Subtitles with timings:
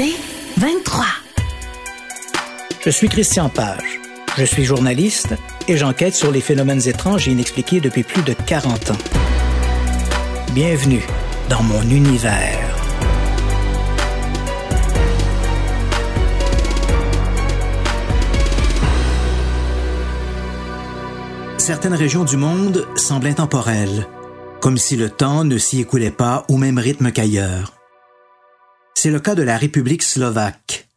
[0.00, 0.14] C'est
[0.58, 1.06] 23.
[2.84, 3.98] Je suis Christian Page.
[4.36, 5.34] Je suis journaliste
[5.66, 8.98] et j'enquête sur les phénomènes étranges et inexpliqués depuis plus de 40 ans.
[10.52, 11.04] Bienvenue
[11.48, 12.76] dans mon univers.
[21.56, 24.06] Certaines régions du monde semblent intemporelles,
[24.60, 27.77] comme si le temps ne s'y écoulait pas au même rythme qu'ailleurs.
[29.00, 30.88] C'est le cas de la République slovaque.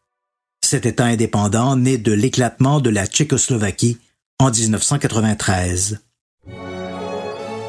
[0.66, 4.00] Cet État indépendant né de l'éclatement de la Tchécoslovaquie
[4.40, 6.00] en 1993.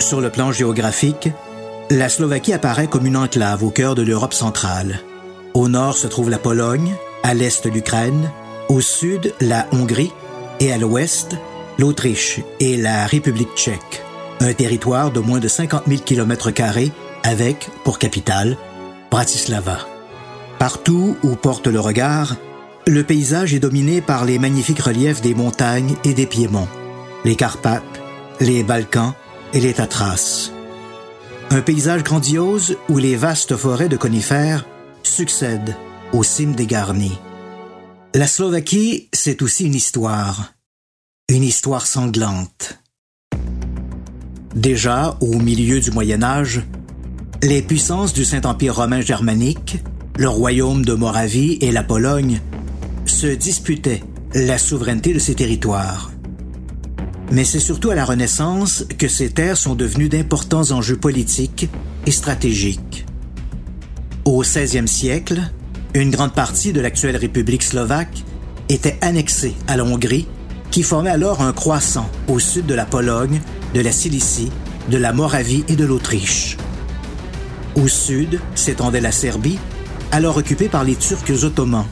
[0.01, 1.29] Sur le plan géographique,
[1.91, 5.01] la Slovaquie apparaît comme une enclave au cœur de l'Europe centrale.
[5.53, 8.31] Au nord se trouve la Pologne, à l'est l'Ukraine,
[8.71, 10.13] au sud la Hongrie
[10.61, 11.37] et à l'ouest
[11.79, 14.03] l'Autriche et la République tchèque,
[14.41, 16.51] un territoire de moins de 50 000 km
[17.23, 18.57] avec, pour capitale,
[19.11, 19.92] Bratislava.
[20.63, 22.37] Partout où porte le regard,
[22.87, 26.69] le paysage est dominé par les magnifiques reliefs des montagnes et des piémonts,
[27.25, 27.83] les Carpates,
[28.39, 29.13] les Balkans
[29.55, 30.53] et les Tatras.
[31.51, 34.65] Un paysage grandiose où les vastes forêts de conifères
[35.03, 35.75] succèdent
[36.13, 37.19] aux cimes dégarnies.
[38.15, 40.53] La Slovaquie, c'est aussi une histoire,
[41.29, 42.79] une histoire sanglante.
[44.55, 46.63] Déjà, au milieu du Moyen Âge,
[47.43, 49.79] les puissances du Saint-Empire romain germanique,
[50.19, 52.41] le royaume de Moravie et la Pologne
[53.07, 54.03] se disputaient
[54.35, 56.11] la souveraineté de ces territoires.
[57.31, 61.69] Mais c'est surtout à la Renaissance que ces terres sont devenues d'importants enjeux politiques
[62.07, 63.07] et stratégiques.
[64.25, 65.41] Au XVIe siècle,
[65.95, 68.23] une grande partie de l'actuelle République slovaque
[68.69, 70.27] était annexée à la Hongrie
[70.71, 73.41] qui formait alors un croissant au sud de la Pologne,
[73.75, 74.51] de la Cilicie,
[74.91, 76.57] de la Moravie et de l'Autriche.
[77.77, 79.59] Au sud s'étendait la Serbie,
[80.13, 81.87] alors occupée par les Turcs ottomans.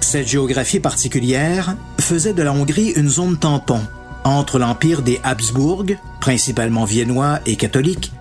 [0.00, 3.80] Cette géographie particulière faisait de la Hongrie une zone tampon
[4.24, 5.84] entre l'empire des Habsbourg,
[6.20, 8.12] principalement viennois et catholiques,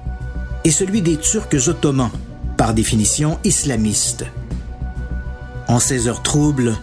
[0.63, 2.11] et celui des Turcs ottomans,
[2.57, 4.25] par définition islamistes.
[5.67, 6.75] En ces heures troubles,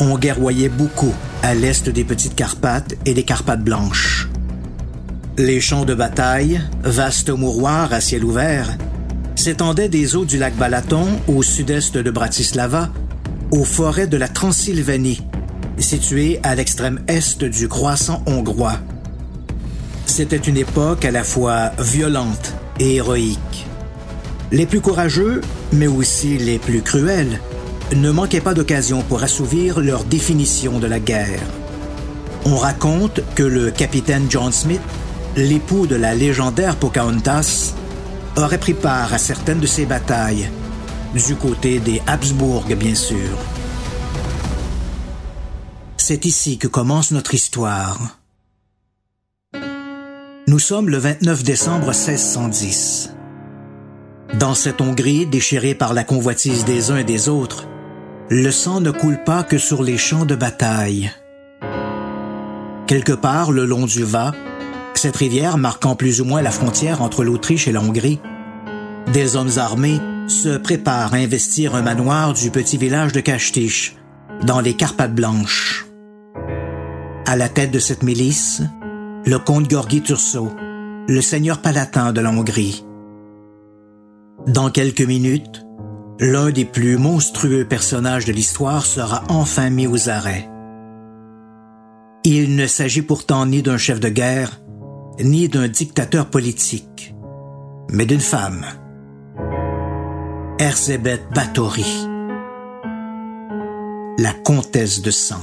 [0.00, 4.28] on guerroyait beaucoup à l'est des Petites Carpates et des Carpates blanches.
[5.36, 8.76] Les champs de bataille, vastes mouroirs à ciel ouvert,
[9.34, 12.90] s'étendaient des eaux du lac Balaton au sud-est de Bratislava
[13.50, 15.22] aux forêts de la Transylvanie,
[15.78, 18.78] situées à l'extrême est du croissant hongrois.
[20.06, 23.66] C'était une époque à la fois violente et héroïque.
[24.52, 25.40] Les plus courageux,
[25.72, 27.40] mais aussi les plus cruels,
[27.94, 31.40] ne manquaient pas d'occasion pour assouvir leur définition de la guerre.
[32.46, 34.80] On raconte que le capitaine John Smith,
[35.36, 37.74] l'époux de la légendaire Pocahontas,
[38.36, 40.48] aurait pris part à certaines de ces batailles,
[41.14, 43.38] du côté des Habsbourg bien sûr.
[45.96, 48.18] C'est ici que commence notre histoire.
[50.46, 53.14] Nous sommes le 29 décembre 1610.
[54.38, 57.66] Dans cette Hongrie déchirée par la convoitise des uns et des autres,
[58.28, 61.10] le sang ne coule pas que sur les champs de bataille.
[62.86, 64.32] Quelque part le long du Va,
[64.98, 68.20] cette rivière marquant plus ou moins la frontière entre l'Autriche et la Hongrie,
[69.12, 73.96] des hommes armés se préparent à investir un manoir du petit village de Kastich,
[74.42, 75.86] dans les Carpates blanches.
[77.26, 78.62] À la tête de cette milice,
[79.26, 80.50] le comte Gorgi Turso,
[81.08, 82.84] le seigneur palatin de la Hongrie.
[84.46, 85.64] Dans quelques minutes,
[86.20, 90.48] l'un des plus monstrueux personnages de l'histoire sera enfin mis aux arrêts.
[92.24, 94.60] Il ne s'agit pourtant ni d'un chef de guerre,
[95.20, 97.14] ni d'un dictateur politique,
[97.90, 98.64] mais d'une femme.
[100.58, 102.06] Erzébeth Báthory,
[104.18, 105.42] la comtesse de sang.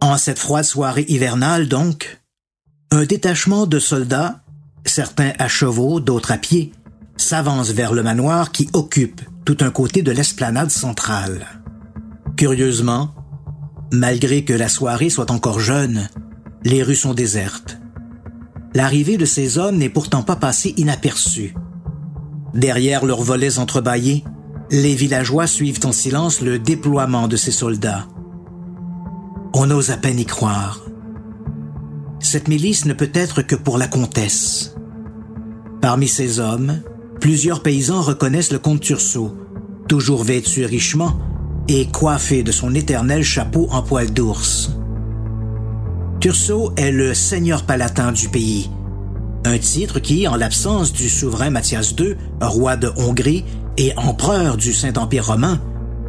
[0.00, 2.20] En cette froide soirée hivernale, donc,
[2.90, 4.40] un détachement de soldats,
[4.84, 6.72] certains à chevaux, d'autres à pied,
[7.16, 11.46] s'avance vers le manoir qui occupe tout un côté de l'esplanade centrale.
[12.36, 13.14] Curieusement,
[13.92, 16.08] malgré que la soirée soit encore jeune,
[16.66, 17.78] les rues sont désertes.
[18.74, 21.54] L'arrivée de ces hommes n'est pourtant pas passée inaperçue.
[22.54, 24.24] Derrière leurs volets entrebâillés,
[24.72, 28.08] les villageois suivent en silence le déploiement de ces soldats.
[29.54, 30.82] On ose à peine y croire.
[32.18, 34.74] Cette milice ne peut être que pour la comtesse.
[35.80, 36.82] Parmi ces hommes,
[37.20, 39.36] plusieurs paysans reconnaissent le comte Tursault,
[39.86, 41.16] toujours vêtu richement
[41.68, 44.72] et coiffé de son éternel chapeau en poil d'ours.
[46.26, 48.68] Tursault est le seigneur palatin du pays,
[49.44, 53.44] un titre qui, en l'absence du souverain Mathias II, roi de Hongrie
[53.76, 55.60] et empereur du Saint-Empire romain,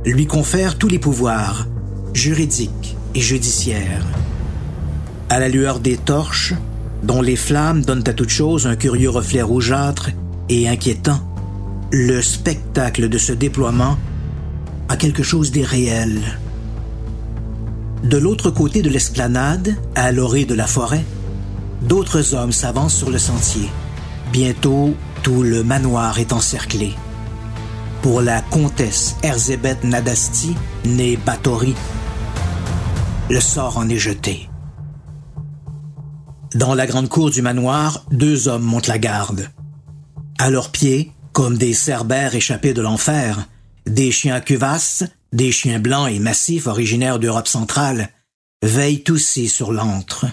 [0.06, 1.68] lui confère tous les pouvoirs
[2.16, 4.08] juridiques et judiciaires.
[5.30, 6.56] À la lueur des torches,
[7.04, 10.10] dont les flammes donnent à toute chose un curieux reflet rougeâtre
[10.50, 11.22] et inquiétant,
[11.92, 14.00] le spectacle de ce déploiement
[14.90, 16.40] a quelque chose d'irréel.
[18.04, 21.04] De l'autre côté de l'esplanade, à l'orée de la forêt,
[21.82, 23.70] d'autres hommes s'avancent sur le sentier.
[24.32, 26.94] Bientôt, tout le manoir est encerclé.
[28.02, 30.56] Pour la comtesse Erzébeth Nadasti,
[30.86, 31.74] née Batory,
[33.30, 34.50] le sort en est jeté.
[36.56, 39.50] Dans la grande cour du manoir, deux hommes montent la garde.
[40.40, 43.48] À leurs pieds, comme des cerbères échappés de l'enfer,
[43.86, 48.09] des chiens cuvasses, des chiens blancs et massifs originaires d'Europe centrale,
[48.63, 50.25] veillent aussi sur l'antre.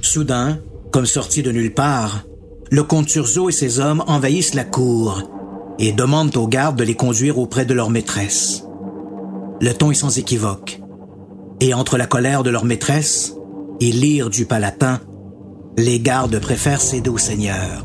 [0.00, 0.58] Soudain,
[0.90, 2.24] comme sortis de nulle part,
[2.70, 5.22] le comte Turzo et ses hommes envahissent la cour
[5.78, 8.64] et demandent aux gardes de les conduire auprès de leur maîtresse.
[9.60, 10.80] Le ton est sans équivoque.
[11.60, 13.34] Et entre la colère de leur maîtresse
[13.80, 15.00] et l'ire du palatin,
[15.76, 17.84] les gardes préfèrent céder au seigneur.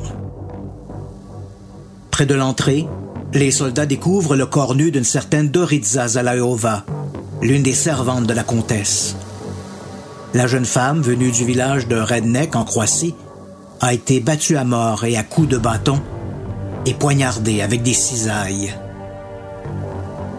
[2.11, 2.87] Près de l'entrée,
[3.33, 6.85] les soldats découvrent le corps nu d'une certaine Doritza Zalaova,
[7.41, 9.15] l'une des servantes de la comtesse.
[10.33, 13.15] La jeune femme, venue du village de Redneck en Croatie,
[13.81, 16.01] a été battue à mort et à coups de bâton
[16.85, 18.73] et poignardée avec des cisailles.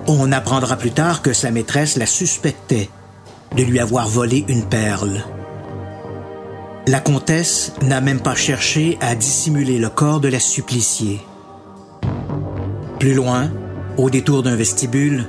[0.06, 2.88] On apprendra plus tard que sa maîtresse la suspectait
[3.56, 5.22] de lui avoir volé une perle.
[6.86, 11.20] La comtesse n'a même pas cherché à dissimuler le corps de la suppliciée.
[12.98, 13.50] Plus loin,
[13.96, 15.28] au détour d'un vestibule,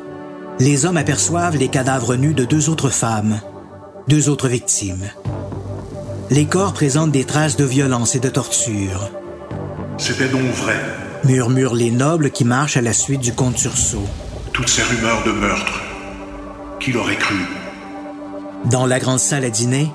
[0.60, 3.40] les hommes aperçoivent les cadavres nus de deux autres femmes,
[4.08, 5.10] deux autres victimes.
[6.32, 9.12] Les corps présentent des traces de violence et de torture.
[9.98, 10.80] C'était donc vrai,
[11.26, 14.08] murmurent les nobles qui marchent à la suite du comte Tursault.
[14.52, 15.82] toutes ces rumeurs de meurtre.
[16.80, 17.36] Qui l'aurait cru?
[18.66, 19.92] Dans la grande salle à dîner,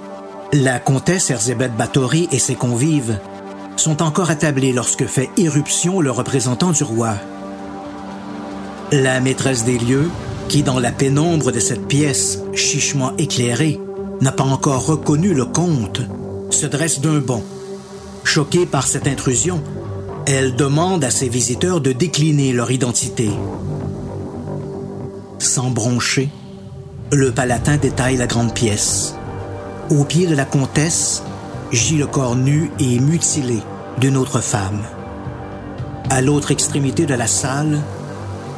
[0.52, 3.18] la comtesse Erzébeth Báthory et ses convives
[3.76, 7.14] sont encore attablés lorsque fait irruption le représentant du roi.
[9.02, 10.08] La maîtresse des lieux,
[10.48, 13.80] qui dans la pénombre de cette pièce chichement éclairée
[14.20, 16.00] n'a pas encore reconnu le comte,
[16.50, 17.42] se dresse d'un bond.
[18.22, 19.60] Choquée par cette intrusion,
[20.26, 23.30] elle demande à ses visiteurs de décliner leur identité.
[25.40, 26.28] Sans broncher,
[27.10, 29.16] le palatin détaille la grande pièce.
[29.90, 31.24] Au pied de la comtesse
[31.72, 33.58] gît le corps nu et mutilé
[33.98, 34.82] d'une autre femme.
[36.10, 37.80] À l'autre extrémité de la salle,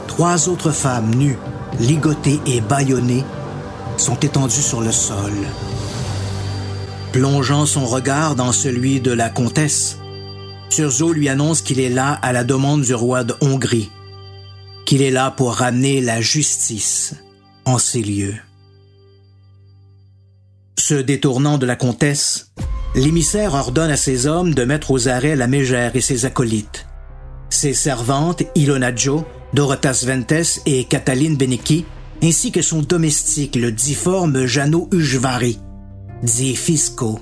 [0.06, 1.38] trois autres femmes nues,
[1.80, 3.24] ligotées et bâillonnées,
[3.96, 5.32] sont étendues sur le sol.
[7.12, 9.98] Plongeant son regard dans celui de la comtesse,
[10.70, 13.90] Turzo lui annonce qu'il est là à la demande du roi de Hongrie,
[14.84, 17.14] qu'il est là pour ramener la justice
[17.64, 18.36] en ces lieux.
[20.78, 22.52] Se détournant de la comtesse,
[22.94, 26.86] l'émissaire ordonne à ses hommes de mettre aux arrêts la mégère et ses acolytes.
[27.50, 29.24] Ses servantes, Ilona Jo,
[29.54, 31.84] Dorotas Ventes et Cataline Benecki,
[32.22, 35.58] ainsi que son domestique, le difforme Jano Ujvari,
[36.22, 37.20] dit Fisco.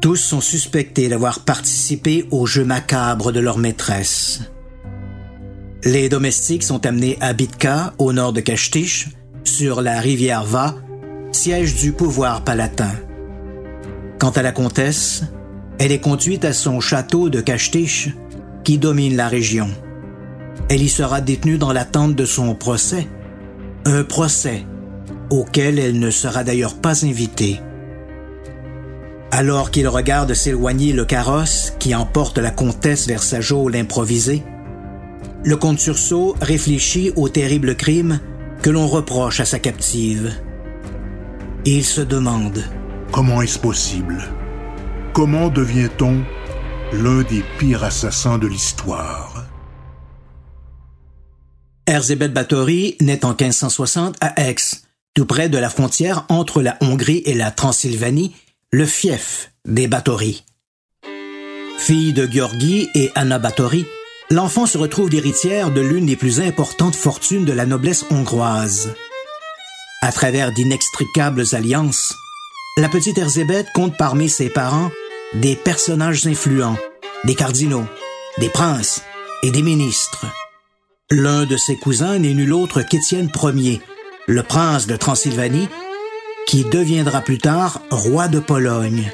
[0.00, 4.40] Tous sont suspectés d'avoir participé au jeu macabre de leur maîtresse.
[5.84, 9.08] Les domestiques sont amenés à Bitka, au nord de Kastich,
[9.44, 10.74] sur la rivière Va,
[11.32, 12.92] siège du pouvoir palatin.
[14.18, 15.22] Quant à la comtesse,
[15.78, 18.10] elle est conduite à son château de Kastich,
[18.66, 19.68] qui domine la région.
[20.68, 23.06] Elle y sera détenue dans l'attente de son procès,
[23.84, 24.64] un procès
[25.30, 27.60] auquel elle ne sera d'ailleurs pas invitée.
[29.30, 34.42] Alors qu'il regarde s'éloigner le carrosse qui emporte la comtesse vers sa geôle improvisée,
[35.44, 38.18] le comte Sursaut réfléchit au terrible crime
[38.62, 40.32] que l'on reproche à sa captive.
[41.64, 42.64] Il se demande
[43.12, 44.24] Comment est-ce possible?
[45.12, 46.24] Comment devient-on
[46.92, 49.44] l'un des pires assassins de l'histoire
[51.86, 54.56] Erzébeth Báthory naît en 1560 à Aix,
[55.14, 58.34] tout près de la frontière entre la Hongrie et la Transylvanie,
[58.72, 60.44] le fief des Báthory.
[61.78, 63.84] Fille de Georgi et Anna Batory,
[64.30, 68.94] l'enfant se retrouve l'héritière de l'une des plus importantes fortunes de la noblesse hongroise.
[70.02, 72.14] À travers d'inextricables alliances,
[72.78, 74.90] la petite Erzébeth compte parmi ses parents
[75.34, 76.76] des personnages influents,
[77.24, 77.86] des cardinaux,
[78.38, 79.02] des princes
[79.42, 80.26] et des ministres.
[81.10, 83.80] L'un de ses cousins n'est nul autre qu'Étienne Ier,
[84.26, 85.68] le prince de Transylvanie,
[86.46, 89.10] qui deviendra plus tard roi de Pologne.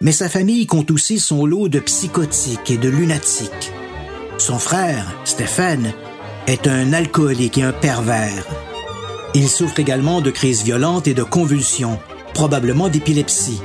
[0.00, 3.72] Mais sa famille compte aussi son lot de psychotiques et de lunatiques.
[4.38, 5.92] Son frère, Stéphane,
[6.46, 8.46] est un alcoolique et un pervers.
[9.34, 12.00] Il souffre également de crises violentes et de convulsions,
[12.34, 13.60] probablement d'épilepsie.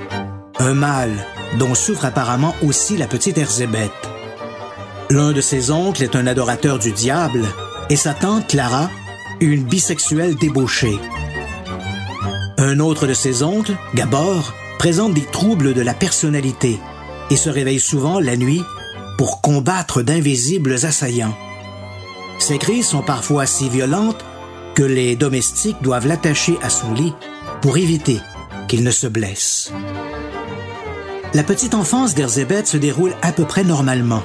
[0.59, 1.12] Un mal
[1.59, 3.91] dont souffre apparemment aussi la petite Erzébeth.
[5.09, 7.45] L'un de ses oncles est un adorateur du diable
[7.89, 8.89] et sa tante Clara,
[9.41, 10.97] une bisexuelle débauchée.
[12.57, 16.79] Un autre de ses oncles, Gabor, présente des troubles de la personnalité
[17.29, 18.63] et se réveille souvent la nuit
[19.17, 21.38] pour combattre d'invisibles assaillants.
[22.39, 24.24] Ses crises sont parfois si violentes
[24.74, 27.13] que les domestiques doivent l'attacher à son lit
[27.62, 28.19] pour éviter
[28.67, 29.71] qu'il ne se blesse.
[31.36, 34.24] La petite enfance d'Erzébeth se déroule à peu près normalement.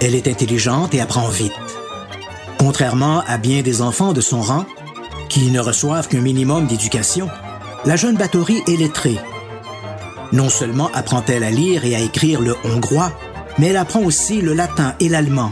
[0.00, 1.50] Elle est intelligente et apprend vite.
[2.56, 4.64] Contrairement à bien des enfants de son rang,
[5.28, 7.28] qui ne reçoivent qu'un minimum d'éducation,
[7.84, 9.18] la jeune Bathory est lettrée.
[10.30, 13.10] Non seulement apprend-elle à lire et à écrire le hongrois,
[13.58, 15.50] mais elle apprend aussi le latin et l'allemand.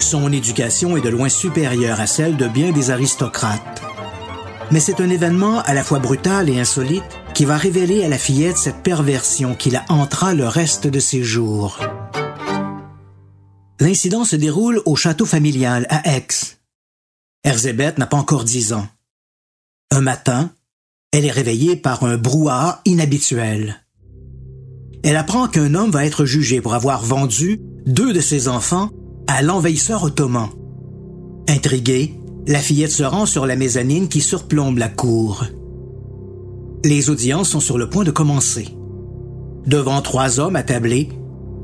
[0.00, 3.75] Son éducation est de loin supérieure à celle de bien des aristocrates.
[4.72, 7.04] Mais c'est un événement à la fois brutal et insolite
[7.34, 11.22] qui va révéler à la fillette cette perversion qui la hantera le reste de ses
[11.22, 11.78] jours.
[13.78, 16.26] L'incident se déroule au château familial à Aix.
[17.44, 18.88] Erzébeth n'a pas encore dix ans.
[19.92, 20.50] Un matin,
[21.12, 23.84] elle est réveillée par un brouhaha inhabituel.
[25.04, 28.90] Elle apprend qu'un homme va être jugé pour avoir vendu deux de ses enfants
[29.28, 30.48] à l'envahisseur ottoman.
[31.48, 32.18] Intriguée,
[32.48, 35.44] la fillette se rend sur la mezzanine qui surplombe la cour.
[36.84, 38.68] Les audiences sont sur le point de commencer.
[39.66, 41.08] Devant trois hommes attablés,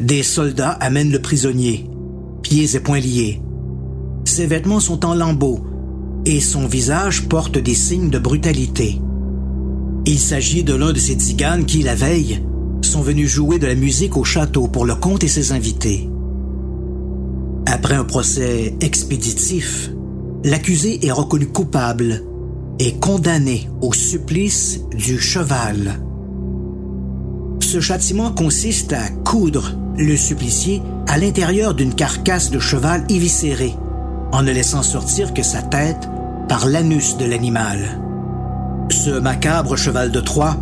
[0.01, 1.89] des soldats amènent le prisonnier,
[2.43, 3.41] pieds et poings liés.
[4.25, 5.61] Ses vêtements sont en lambeaux
[6.25, 9.01] et son visage porte des signes de brutalité.
[10.05, 12.43] Il s'agit de l'un de ces tziganes qui, la veille,
[12.81, 16.09] sont venus jouer de la musique au château pour le comte et ses invités.
[17.67, 19.93] Après un procès expéditif,
[20.45, 22.23] l'accusé est reconnu coupable
[22.79, 26.01] et condamné au supplice du cheval.
[27.61, 33.75] Ce châtiment consiste à coudre le supplicié à l'intérieur d'une carcasse de cheval éviscéré,
[34.33, 36.09] en ne laissant sortir que sa tête
[36.49, 38.01] par l'anus de l'animal.
[38.91, 40.57] Ce macabre cheval de Troie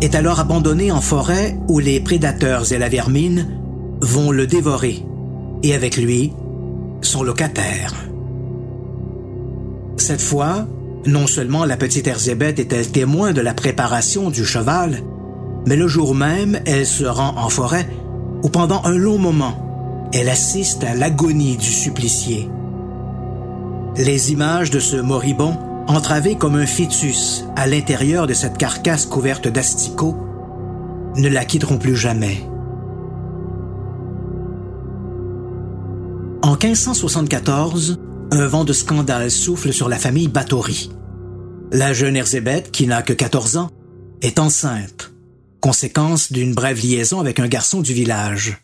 [0.00, 3.46] est alors abandonné en forêt où les prédateurs et la vermine
[4.00, 5.04] vont le dévorer,
[5.62, 6.32] et avec lui,
[7.02, 8.09] son locataire.
[10.00, 10.66] Cette fois,
[11.04, 15.02] non seulement la petite Erzébeth est-elle témoin de la préparation du cheval,
[15.66, 17.86] mais le jour même, elle se rend en forêt
[18.42, 22.48] où pendant un long moment, elle assiste à l'agonie du supplicié.
[23.98, 29.48] Les images de ce moribond, entravé comme un fœtus à l'intérieur de cette carcasse couverte
[29.48, 30.16] d'asticots,
[31.16, 32.38] ne la quitteront plus jamais.
[36.42, 38.00] En 1574,
[38.32, 40.90] un vent de scandale souffle sur la famille Batory.
[41.72, 43.70] La jeune Erzébeth, qui n'a que 14 ans,
[44.22, 45.12] est enceinte,
[45.60, 48.58] conséquence d'une brève liaison avec un garçon du village.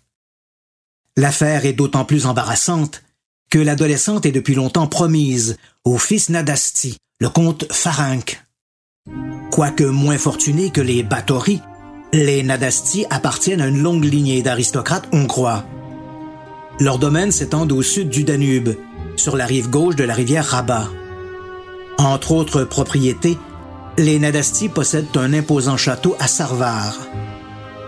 [1.17, 3.03] L'affaire est d'autant plus embarrassante
[3.51, 8.43] que l'adolescente est depuis longtemps promise au fils Nadasti, le comte Farinck.
[9.51, 11.61] Quoique moins fortunés que les Batory,
[12.13, 15.65] les Nadasti appartiennent à une longue lignée d'aristocrates hongrois.
[16.79, 18.77] Leur domaine s'étend au sud du Danube,
[19.17, 20.89] sur la rive gauche de la rivière Rabat.
[21.99, 23.39] Entre autres propriétés,
[23.99, 26.99] les Nadasti possèdent un imposant château à Sarvar.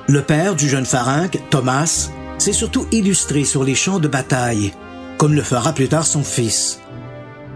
[0.06, 4.72] Le père du jeune Farinck, Thomas, s'est surtout illustré sur les champs de bataille,
[5.18, 6.80] comme le fera plus tard son fils.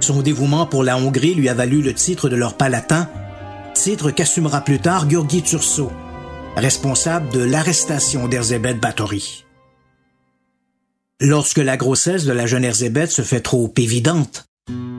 [0.00, 3.08] Son dévouement pour la Hongrie lui a valu le titre de leur palatin,
[3.74, 5.90] titre qu'assumera plus tard Gurgi Turso,
[6.56, 9.44] responsable de l'arrestation d'Erzébeth Batory.
[11.24, 14.46] Lorsque la grossesse de la jeune Erzébeth se fait trop évidente,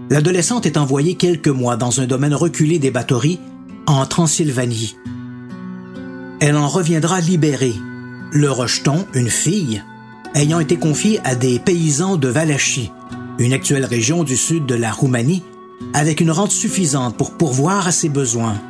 [0.10, 3.42] l'adolescente est envoyée quelques mois dans un domaine reculé des Batory,
[3.88, 4.96] en Transylvanie.
[6.39, 7.75] Elle en reviendra libérée,
[8.32, 9.84] le rejeton, une fille,
[10.34, 12.94] ayant été confiée à des paysans de Valachie,
[13.38, 15.44] une actuelle région du sud de la Roumanie,
[15.94, 18.62] avec une rente suffisante pour pourvoir à ses besoins.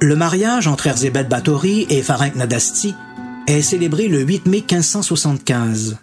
[0.00, 2.94] Le mariage entre Erzébeth Batory et Farenc Nadasti
[3.56, 5.96] est célébré le 8 mai 1575.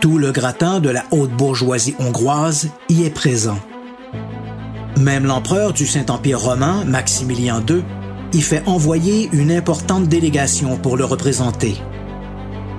[0.00, 3.58] Tout le gratin de la haute bourgeoisie hongroise y est présent.
[4.98, 7.82] Même l'empereur du Saint-Empire romain, Maximilien II,
[8.32, 11.76] y fait envoyer une importante délégation pour le représenter.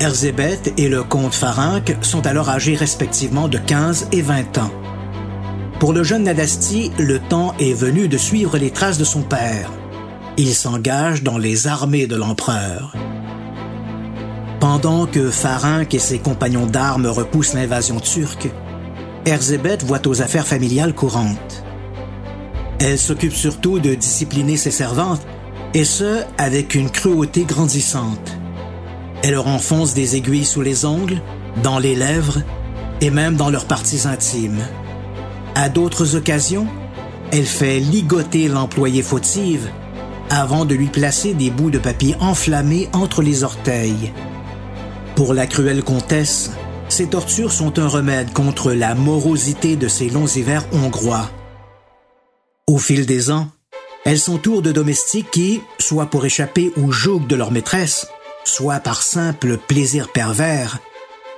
[0.01, 4.71] Erzébeth et le comte Farinck sont alors âgés respectivement de 15 et 20 ans.
[5.79, 9.71] Pour le jeune Nadasti, le temps est venu de suivre les traces de son père.
[10.35, 12.93] Il s'engage dans les armées de l'empereur.
[14.59, 18.49] Pendant que Farinck et ses compagnons d'armes repoussent l'invasion turque,
[19.25, 21.63] Erzébeth voit aux affaires familiales courantes.
[22.79, 25.21] Elle s'occupe surtout de discipliner ses servantes,
[25.73, 28.37] et ce, avec une cruauté grandissante.
[29.21, 31.21] Elle leur enfonce des aiguilles sous les ongles,
[31.61, 32.41] dans les lèvres,
[33.01, 34.63] et même dans leurs parties intimes.
[35.53, 36.67] À d'autres occasions,
[37.31, 39.69] elle fait ligoter l'employé fautive
[40.29, 44.13] avant de lui placer des bouts de papier enflammés entre les orteils.
[45.17, 46.51] Pour la cruelle comtesse,
[46.89, 51.27] ces tortures sont un remède contre la morosité de ces longs hivers hongrois.
[52.67, 53.47] Au fil des ans,
[54.05, 58.05] elles s'entourent de domestiques qui, soit pour échapper au joug de leur maîtresse,
[58.43, 60.77] soit par simple plaisir pervers,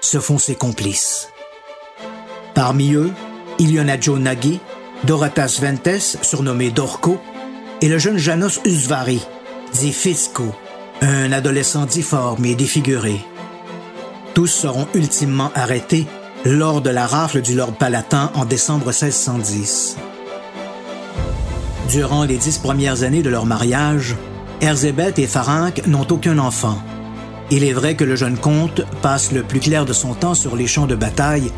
[0.02, 1.30] se font ses complices.
[2.56, 3.12] Parmi eux,
[3.60, 4.60] il y en a Joe Nagy,
[5.06, 7.18] Dorotas Ventes, surnommé Dorco,
[7.80, 9.26] et le jeune Janos Usvari,
[9.72, 10.54] dit Fisco,
[11.00, 13.22] un adolescent difforme et défiguré.
[14.34, 16.08] Tous seront ultimement arrêtés
[16.46, 19.98] lors de la rafle du Lord Palatin en décembre 1610.
[21.90, 24.16] Durant les dix premières années de leur mariage,
[24.62, 26.78] Erzébeth et Farinck n'ont aucun enfant.
[27.52, 30.56] Il est vrai que le jeune comte passe le plus clair de son temps sur
[30.56, 31.52] les champs de bataille,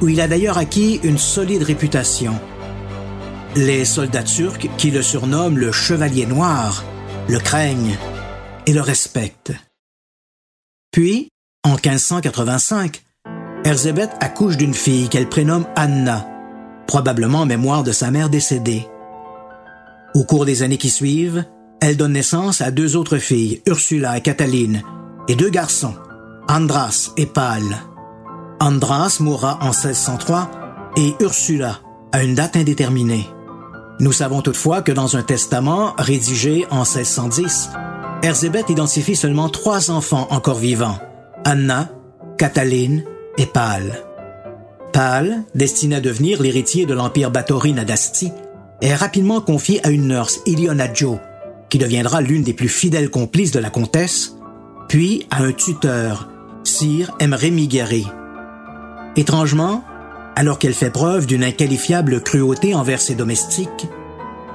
[0.00, 2.38] où il a d'ailleurs acquis une solide réputation.
[3.56, 6.84] Les soldats turcs, qui le surnomment le Chevalier Noir,
[7.28, 7.96] le craignent
[8.66, 9.52] et le respectent.
[10.92, 11.28] Puis,
[11.64, 13.02] en 1585,
[13.64, 16.26] Erzébeth accouche d'une fille qu'elle prénomme Anna,
[16.86, 18.86] probablement en mémoire de sa mère décédée.
[20.14, 21.44] Au cours des années qui suivent,
[21.80, 24.82] elle donne naissance à deux autres filles, Ursula et Cataline,
[25.28, 25.94] et deux garçons,
[26.48, 27.78] Andras et Pâle.
[28.60, 30.50] Andras mourra en 1603
[30.96, 31.78] et Ursula
[32.12, 33.26] à une date indéterminée.
[34.00, 37.70] Nous savons toutefois que dans un testament rédigé en 1610,
[38.22, 40.98] Erzébeth identifie seulement trois enfants encore vivants,
[41.44, 41.90] Anna,
[42.38, 43.04] Cataline
[43.36, 44.04] et Pâle.
[44.92, 48.32] Pâle, destiné à devenir l'héritier de l'empire Batory Nadasti,
[48.80, 51.18] est rapidement confié à une nurse, Iliona Joe,
[51.68, 54.36] qui deviendra l'une des plus fidèles complices de la comtesse,
[54.88, 56.28] puis à un tuteur,
[56.64, 58.06] Sir Emery Guéry.
[59.16, 59.82] Étrangement,
[60.36, 63.88] alors qu'elle fait preuve d'une inqualifiable cruauté envers ses domestiques,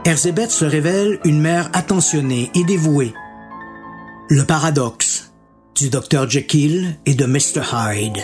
[0.06, 3.14] Erzébeth se révèle une mère attentionnée et dévouée.
[4.30, 5.07] Le paradoxe
[5.78, 8.18] du Dr Jekyll et de Mr Hyde.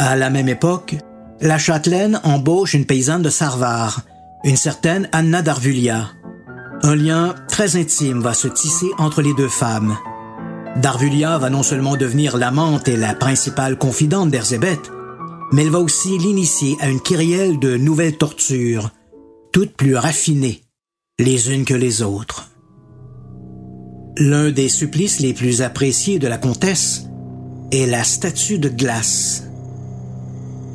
[0.00, 0.96] À la même époque,
[1.40, 4.00] la châtelaine embauche une paysanne de Sarvar,
[4.42, 6.10] une certaine Anna d'Arvulia.
[6.82, 9.96] Un lien très intime va se tisser entre les deux femmes.
[10.76, 14.90] Darvulia va non seulement devenir l'amante et la principale confidente d'Erzébeth,
[15.52, 18.90] mais elle va aussi l'initier à une kyrielle de nouvelles tortures,
[19.52, 20.62] toutes plus raffinées,
[21.20, 22.48] les unes que les autres.
[24.16, 27.06] L'un des supplices les plus appréciés de la comtesse
[27.72, 29.42] est la statue de glace.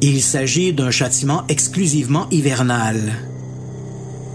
[0.02, 2.99] Il s'agit d'un châtiment exclusivement hivernal.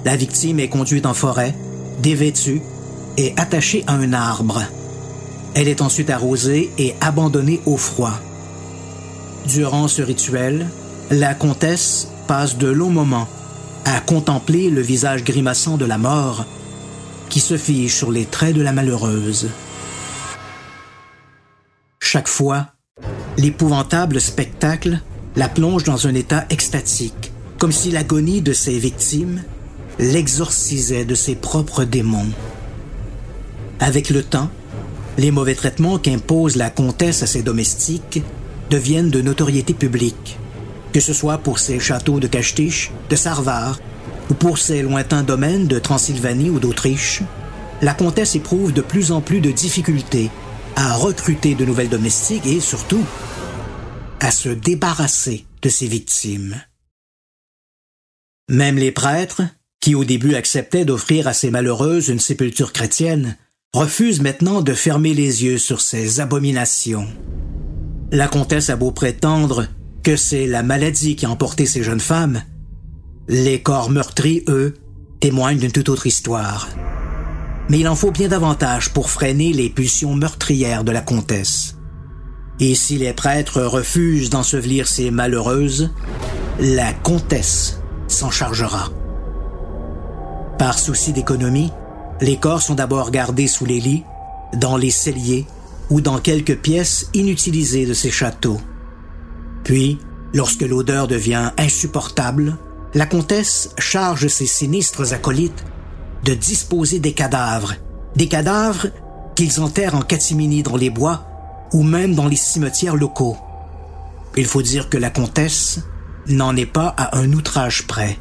[0.06, 1.54] La victime est conduite en forêt,
[2.02, 2.62] dévêtue
[3.18, 4.62] et attachée à un arbre.
[5.54, 8.18] Elle est ensuite arrosée et abandonnée au froid.
[9.46, 10.66] Durant ce rituel,
[11.10, 13.28] la comtesse passe de longs moments
[13.84, 16.46] à contempler le visage grimaçant de la mort
[17.34, 19.48] qui se fige sur les traits de la malheureuse.
[21.98, 22.68] Chaque fois,
[23.36, 25.00] l'épouvantable spectacle
[25.34, 29.42] la plonge dans un état extatique, comme si l'agonie de ses victimes
[29.98, 32.30] l'exorcisait de ses propres démons.
[33.80, 34.50] Avec le temps,
[35.18, 38.22] les mauvais traitements qu'impose la comtesse à ses domestiques
[38.70, 40.38] deviennent de notoriété publique,
[40.92, 43.80] que ce soit pour ses châteaux de Kastich, de Sarvar,
[44.30, 47.22] ou pour ses lointains domaines de Transylvanie ou d'Autriche,
[47.82, 50.30] la comtesse éprouve de plus en plus de difficultés
[50.76, 53.04] à recruter de nouvelles domestiques et surtout
[54.20, 56.60] à se débarrasser de ses victimes.
[58.50, 59.42] Même les prêtres,
[59.80, 63.36] qui au début acceptaient d'offrir à ces malheureuses une sépulture chrétienne,
[63.74, 67.06] refusent maintenant de fermer les yeux sur ces abominations.
[68.12, 69.66] La comtesse a beau prétendre
[70.02, 72.42] que c'est la maladie qui a emporté ces jeunes femmes,
[73.28, 74.74] les corps meurtris, eux,
[75.20, 76.68] témoignent d'une toute autre histoire.
[77.70, 81.76] mais il en faut bien davantage pour freiner les pulsions meurtrières de la comtesse.
[82.60, 85.90] Et si les prêtres refusent d'ensevelir ces malheureuses,
[86.60, 88.90] la comtesse s'en chargera.
[90.58, 91.72] Par souci d'économie,
[92.20, 94.04] les corps sont d'abord gardés sous les lits,
[94.52, 95.46] dans les celliers
[95.88, 98.60] ou dans quelques pièces inutilisées de ces châteaux.
[99.64, 99.98] Puis,
[100.34, 102.58] lorsque l'odeur devient insupportable,
[102.94, 105.64] la comtesse charge ses sinistres acolytes
[106.24, 107.74] de disposer des cadavres,
[108.14, 108.86] des cadavres
[109.34, 111.26] qu'ils enterrent en catimini dans les bois
[111.72, 113.36] ou même dans les cimetières locaux.
[114.36, 115.80] Il faut dire que la comtesse
[116.28, 118.18] n'en est pas à un outrage près.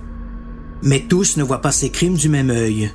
[0.81, 2.91] Mais tous ne voient pas ces crimes du même œil.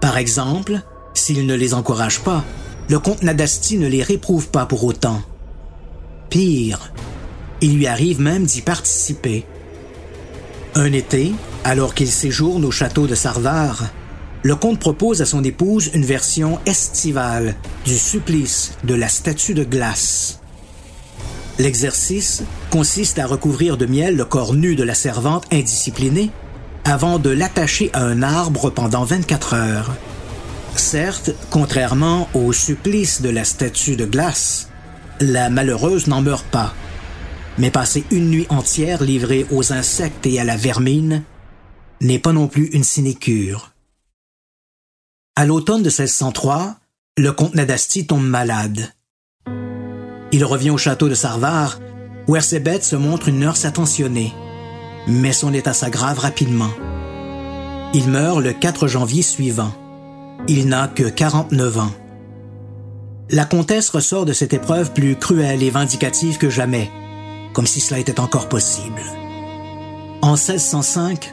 [0.00, 0.82] Par exemple,
[1.14, 2.44] s'il ne les encourage pas,
[2.90, 5.22] le comte Nadasti ne les réprouve pas pour autant.
[6.28, 6.92] Pire,
[7.60, 9.46] il lui arrive même d'y participer.
[10.76, 11.32] Un été,
[11.62, 13.84] alors qu'il séjourne au château de Sarvar,
[14.42, 19.62] le comte propose à son épouse une version estivale du supplice de la statue de
[19.62, 20.40] glace.
[21.60, 26.32] L'exercice consiste à recouvrir de miel le corps nu de la servante indisciplinée
[26.84, 29.94] avant de l'attacher à un arbre pendant 24 heures.
[30.74, 34.68] Certes, contrairement au supplice de la statue de glace,
[35.20, 36.74] la malheureuse n'en meurt pas.
[37.58, 41.22] Mais passer une nuit entière livrée aux insectes et à la vermine
[42.00, 43.72] n'est pas non plus une sinécure.
[45.36, 46.76] À l'automne de 1603,
[47.16, 48.92] le comte Nadasti tombe malade.
[50.32, 51.78] Il revient au château de Sarvar,
[52.26, 54.32] où Ersébet se montre une nurse attentionnée
[55.06, 56.70] mais son état s'aggrave rapidement.
[57.92, 59.72] Il meurt le 4 janvier suivant.
[60.48, 61.92] Il n'a que 49 ans.
[63.30, 66.90] La comtesse ressort de cette épreuve plus cruelle et vindicative que jamais,
[67.54, 69.00] comme si cela était encore possible.
[70.20, 71.32] En 1605,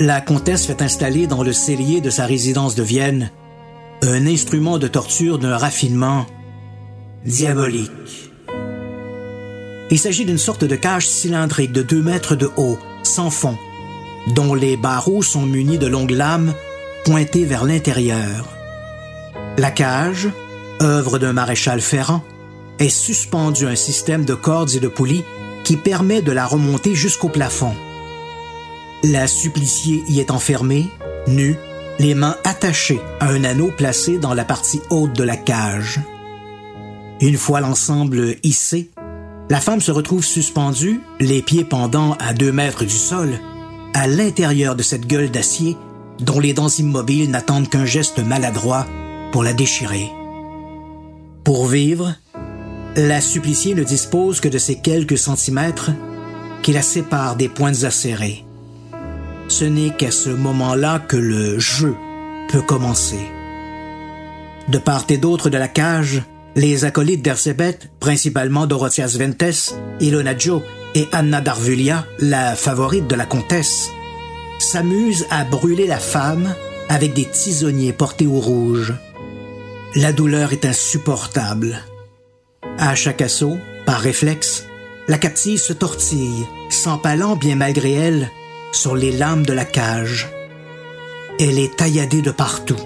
[0.00, 3.30] la comtesse fait installer dans le cellier de sa résidence de Vienne
[4.02, 6.24] un instrument de torture d'un raffinement
[7.24, 7.90] diabolique.
[9.90, 13.56] Il s'agit d'une sorte de cage cylindrique de 2 mètres de haut, sans fond,
[14.34, 16.54] dont les barreaux sont munis de longues lames
[17.04, 18.48] pointées vers l'intérieur.
[19.56, 20.28] La cage,
[20.80, 22.22] œuvre d'un maréchal ferrant,
[22.78, 25.24] est suspendue à un système de cordes et de poulies
[25.64, 27.74] qui permet de la remonter jusqu'au plafond.
[29.04, 30.86] La suppliciée y est enfermée,
[31.26, 31.56] nue,
[31.98, 36.00] les mains attachées à un anneau placé dans la partie haute de la cage.
[37.20, 38.90] Une fois l'ensemble hissé,
[39.50, 43.38] la femme se retrouve suspendue, les pieds pendant à deux mètres du sol,
[43.94, 45.76] à l'intérieur de cette gueule d'acier
[46.20, 48.86] dont les dents immobiles n'attendent qu'un geste maladroit
[49.32, 50.10] pour la déchirer.
[51.44, 52.14] Pour vivre,
[52.96, 55.90] la suppliciée ne dispose que de ces quelques centimètres
[56.62, 58.44] qui la séparent des pointes acérées.
[59.48, 61.94] Ce n'est qu'à ce moment-là que le jeu
[62.50, 63.20] peut commencer.
[64.68, 66.22] De part et d'autre de la cage,
[66.56, 70.62] les acolytes d'Ersébet, principalement Dorotheas Ventes, Ilona Joe
[70.94, 73.88] et Anna Darvulia, la favorite de la comtesse,
[74.58, 76.54] s'amusent à brûler la femme
[76.88, 78.94] avec des tisonniers portés au rouge.
[79.94, 81.78] La douleur est insupportable.
[82.80, 84.64] À chaque assaut, par réflexe,
[85.08, 88.30] la captive se tortille, s'empalant bien malgré elle
[88.70, 90.28] sur les lames de la cage.
[91.40, 92.78] Elle est tailladée de partout.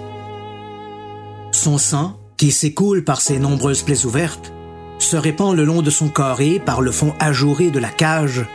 [1.51, 4.51] Son sang, qui s'écoule par ses nombreuses plaies ouvertes,
[4.97, 8.47] se répand le long de son corps et, par le fond ajouré de la cage,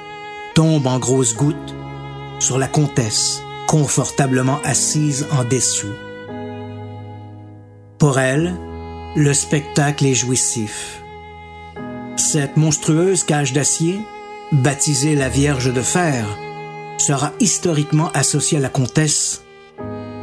[0.57, 1.75] tombe en grosses gouttes
[2.41, 5.95] sur la comtesse, confortablement assise en dessous.
[7.99, 8.57] Pour elle,
[9.15, 11.01] le spectacle est jouissif.
[12.19, 14.01] Cette monstrueuse cage d'acier,
[14.51, 16.27] baptisée la Vierge de Fer,
[16.99, 19.43] sera historiquement associée à la comtesse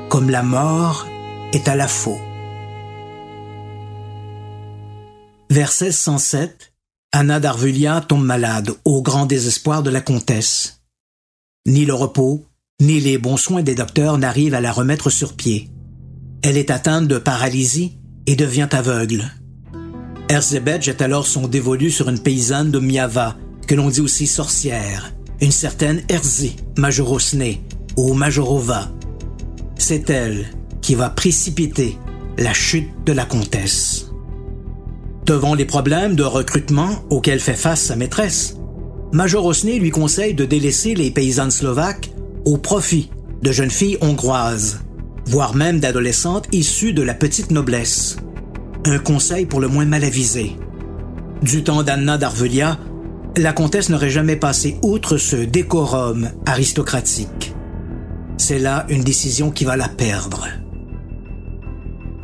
[0.10, 1.08] comme la mort
[1.53, 2.19] est à la faux.
[5.49, 6.73] Vers 1607,
[7.13, 10.81] Anna d'Arvulia tombe malade au grand désespoir de la comtesse.
[11.65, 12.45] Ni le repos,
[12.81, 15.69] ni les bons soins des docteurs n'arrivent à la remettre sur pied.
[16.43, 19.31] Elle est atteinte de paralysie et devient aveugle.
[20.28, 23.36] Erzébet jette alors son dévolu sur une paysanne de Miava,
[23.68, 27.56] que l'on dit aussi sorcière, une certaine Erzi Majorosne
[27.96, 28.92] ou Majorova.
[29.78, 30.48] C'est elle
[30.82, 31.98] qui va précipiter
[32.38, 34.12] la chute de la comtesse.
[35.26, 38.58] Devant les problèmes de recrutement auxquels fait face sa maîtresse,
[39.12, 42.10] Major Osney lui conseille de délaisser les paysannes slovaques
[42.46, 43.12] au profit
[43.44, 44.82] de jeunes filles hongroises,
[45.26, 48.18] voire même d'adolescentes issues de la petite noblesse.
[48.88, 50.56] Un conseil pour le moins mal avisé.
[51.41, 52.78] Du temps d'Anna d'Arvelia,
[53.36, 57.56] la comtesse n'aurait jamais passé outre ce décorum aristocratique.
[58.38, 60.48] C'est là une décision qui va la perdre.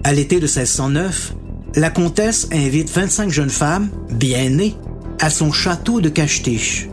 [0.03, 1.33] À l'été de 1609,
[1.77, 4.75] la comtesse invite 25 jeunes femmes, bien nées,
[5.19, 6.89] à son château de Cachetiche.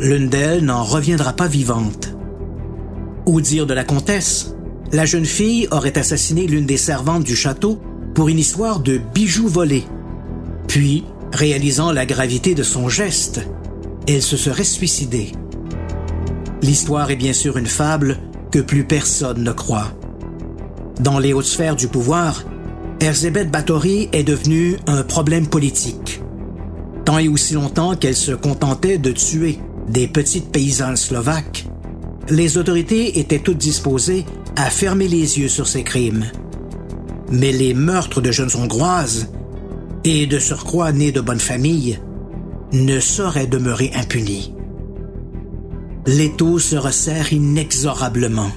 [0.00, 2.16] L'une d'elles n'en reviendra pas vivante.
[3.24, 4.56] Au dire de la comtesse,
[4.90, 7.80] la jeune fille aurait assassiné l'une des servantes du château
[8.20, 9.86] pour une histoire de bijoux volés.
[10.68, 13.40] Puis, réalisant la gravité de son geste,
[14.06, 15.32] elle se serait suicidée.
[16.60, 18.18] L'histoire est bien sûr une fable
[18.50, 19.94] que plus personne ne croit.
[21.00, 22.44] Dans les hautes sphères du pouvoir,
[23.00, 26.20] Erzébeth Báthory est devenue un problème politique.
[27.06, 31.70] Tant et aussi longtemps qu'elle se contentait de tuer des petites paysannes slovaques,
[32.28, 36.26] les autorités étaient toutes disposées à fermer les yeux sur ces crimes.
[37.30, 39.30] Mais les meurtres de jeunes Hongroises,
[40.04, 42.00] et de surcroît nées de bonne famille,
[42.72, 44.54] ne sauraient demeurer impunis.
[46.06, 48.50] L'étau se resserre inexorablement.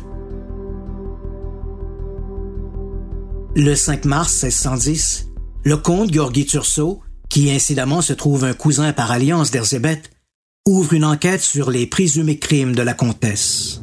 [3.55, 5.29] Le 5 mars 1610,
[5.63, 10.09] le comte Georgi Turso, qui incidemment se trouve un cousin par alliance d'Erzébeth,
[10.65, 13.81] ouvre une enquête sur les présumés crimes de la comtesse.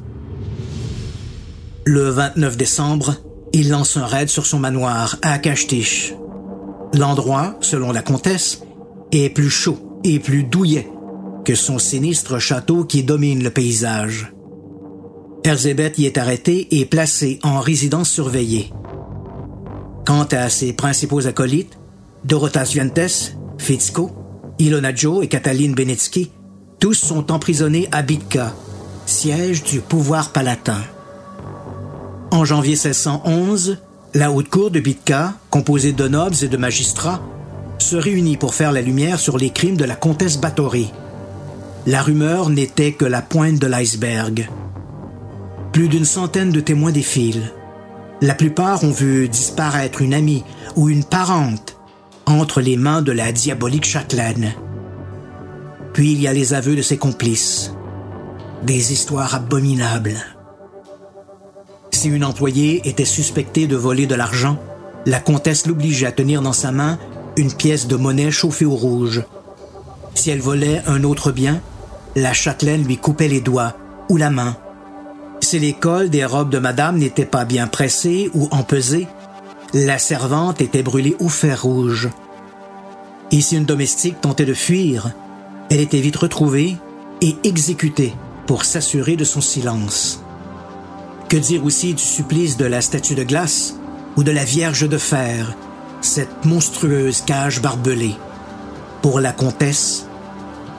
[1.84, 3.16] Le 29 décembre,
[3.52, 6.14] il lance un raid sur son manoir à Akashtich.
[6.94, 8.62] L'endroit, selon la comtesse,
[9.12, 10.88] est plus chaud et plus douillet
[11.44, 14.32] que son sinistre château qui domine le paysage.
[15.44, 18.72] Erzébeth y est arrêtée et placée en résidence surveillée.
[20.06, 21.78] Quant à ses principaux acolytes,
[22.24, 24.10] Dorotas Vientes, Fitzko,
[24.58, 26.30] Ilona Joe et Katalin Benetsky,
[26.78, 28.52] tous sont emprisonnés à Bitka,
[29.06, 30.82] siège du pouvoir palatin.
[32.32, 33.78] En janvier 1611,
[34.14, 37.20] la haute cour de Bitka, composée de nobles et de magistrats,
[37.78, 40.92] se réunit pour faire la lumière sur les crimes de la comtesse Báthory.
[41.86, 44.48] La rumeur n'était que la pointe de l'iceberg.
[45.72, 47.52] Plus d'une centaine de témoins défilent.
[48.20, 50.44] La plupart ont vu disparaître une amie
[50.76, 51.76] ou une parente
[52.26, 54.52] entre les mains de la diabolique châtelaine.
[55.94, 57.74] Puis il y a les aveux de ses complices.
[58.62, 60.16] Des histoires abominables.
[62.00, 64.58] Si une employée était suspectée de voler de l'argent,
[65.04, 66.98] la comtesse l'obligeait à tenir dans sa main
[67.36, 69.22] une pièce de monnaie chauffée au rouge.
[70.14, 71.60] Si elle volait un autre bien,
[72.16, 73.76] la châtelaine lui coupait les doigts
[74.08, 74.56] ou la main
[75.50, 79.08] si les cols des robes de madame n'étaient pas bien pressés ou empesés,
[79.74, 82.08] la servante était brûlée au fer rouge.
[83.32, 85.10] Et si une domestique tentait de fuir,
[85.68, 86.76] elle était vite retrouvée
[87.20, 88.14] et exécutée
[88.46, 90.22] pour s'assurer de son silence.
[91.30, 93.76] Que dire aussi du supplice de la statue de glace
[94.16, 95.56] ou de la Vierge de fer,
[96.00, 98.16] cette monstrueuse cage barbelée?
[99.00, 100.06] Pour la comtesse,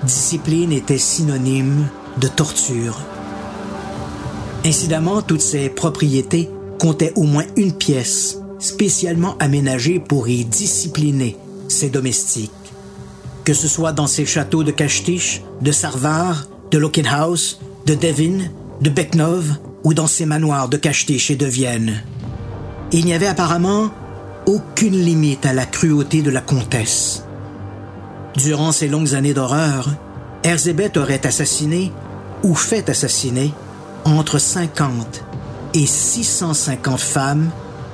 [0.04, 1.88] discipline était synonyme
[2.18, 3.00] de torture.
[4.66, 11.38] Incidemment, toutes ces propriétés comptaient au moins une pièce spécialement aménagée pour y discipliner
[11.70, 12.52] ses domestiques.
[13.46, 18.50] Que ce soit dans ses châteaux de Kastich, de Sarvar, de Lockenhaus, de Devin,
[18.82, 22.04] de Beknov ou dans ses manoirs de Kastich et de Vienne.
[22.92, 23.92] Il n'y avait apparemment
[24.46, 27.24] aucune limite à la cruauté de la comtesse.
[28.36, 29.90] Durant ces longues années d'horreur,
[30.44, 31.92] Erzébeth aurait assassiné
[32.44, 33.54] ou fait assassiner
[34.06, 35.24] entre 50
[35.74, 37.52] et 650 femmes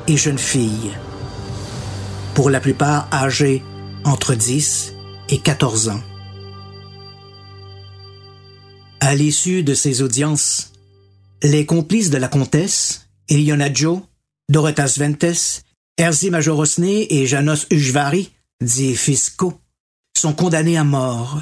[0.07, 0.91] et jeunes filles,
[2.33, 3.63] pour la plupart âgées
[4.05, 4.93] entre 10
[5.29, 6.01] et 14 ans.
[8.99, 10.71] À l'issue de ces audiences,
[11.43, 14.01] les complices de la comtesse, Eliona Joe,
[14.49, 15.63] Dorotas Ventes,
[15.97, 19.59] Erzi Majorosne et Janos Ujvari, dit Fisco,
[20.17, 21.41] sont condamnés à mort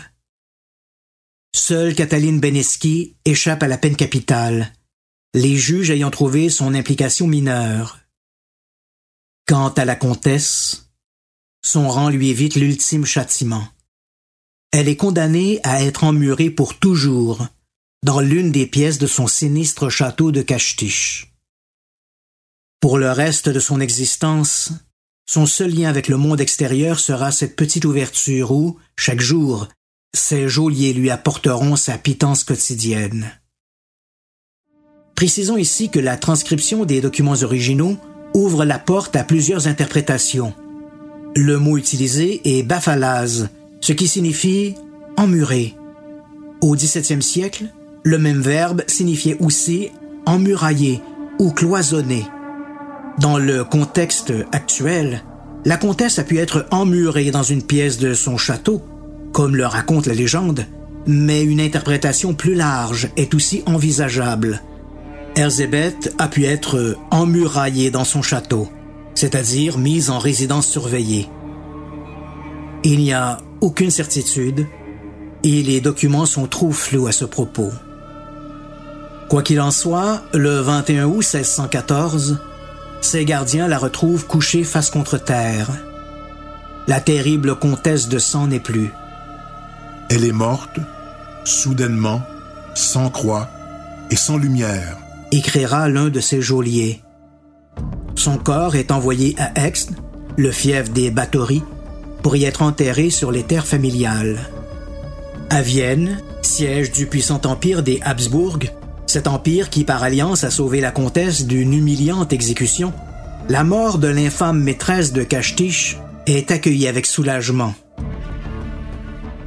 [1.56, 4.74] Seule Cataline Beneski échappe à la peine capitale,
[5.34, 8.00] les juges ayant trouvé son implication mineure.
[9.48, 10.90] Quant à la comtesse,
[11.64, 13.66] son rang lui évite l'ultime châtiment.
[14.72, 17.48] Elle est condamnée à être emmurée pour toujours
[18.06, 21.34] dans l'une des pièces de son sinistre château de Castich.
[22.80, 24.74] Pour le reste de son existence,
[25.28, 29.68] son seul lien avec le monde extérieur sera cette petite ouverture où, chaque jour,
[30.16, 33.32] ces geôliers lui apporteront sa pitance quotidienne.
[35.16, 37.98] Précisons ici que la transcription des documents originaux
[38.36, 40.54] ouvre la porte à plusieurs interprétations.
[41.36, 43.50] Le mot utilisé est bafalaz,
[43.82, 44.76] ce qui signifie
[45.18, 45.74] emmuré.
[46.62, 47.66] Au XVIIe siècle,
[48.06, 49.90] le même verbe signifiait aussi
[50.26, 51.02] emmurailler
[51.40, 52.26] ou cloisonner.
[53.20, 55.24] Dans le contexte actuel,
[55.66, 58.84] la comtesse a pu être emmurée dans une pièce de son château
[59.34, 60.66] comme le raconte la légende,
[61.08, 64.62] mais une interprétation plus large est aussi envisageable.
[65.36, 68.70] Erzébeth a pu être emmuraillée dans son château,
[69.14, 71.28] c'est-à-dire mise en résidence surveillée.
[72.86, 74.68] Il n'y a aucune certitude
[75.44, 77.72] et les documents sont trop flous à ce propos.
[79.30, 82.40] Quoi qu'il en soit, le 21 août 1614,
[83.02, 85.70] ses gardiens la retrouvent couchée face contre terre.
[86.88, 88.92] La terrible comtesse de sang n'est plus.
[90.10, 90.80] Elle est morte,
[91.44, 92.22] soudainement,
[92.76, 93.50] sans croix
[94.12, 94.98] et sans lumière.
[95.32, 97.02] Écrira l'un de ses geôliers.
[98.16, 99.74] Son corps est envoyé à Aix,
[100.38, 101.64] le fief des Bathories,
[102.22, 104.38] pour y être enterré sur les terres familiales.
[105.50, 108.60] À Vienne, siège du puissant empire des Habsbourg,
[109.08, 112.94] cet empire qui par alliance a sauvé la comtesse d'une humiliante exécution,
[113.50, 117.76] la mort de l'infâme maîtresse de Castich est accueillie avec soulagement.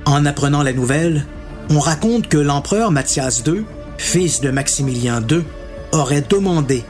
[0.07, 1.27] En apprenant la nouvelle,
[1.71, 3.65] on raconte que l'empereur Mathias II,
[3.99, 5.43] fils de Maximilien II,
[5.93, 6.85] aurait demandé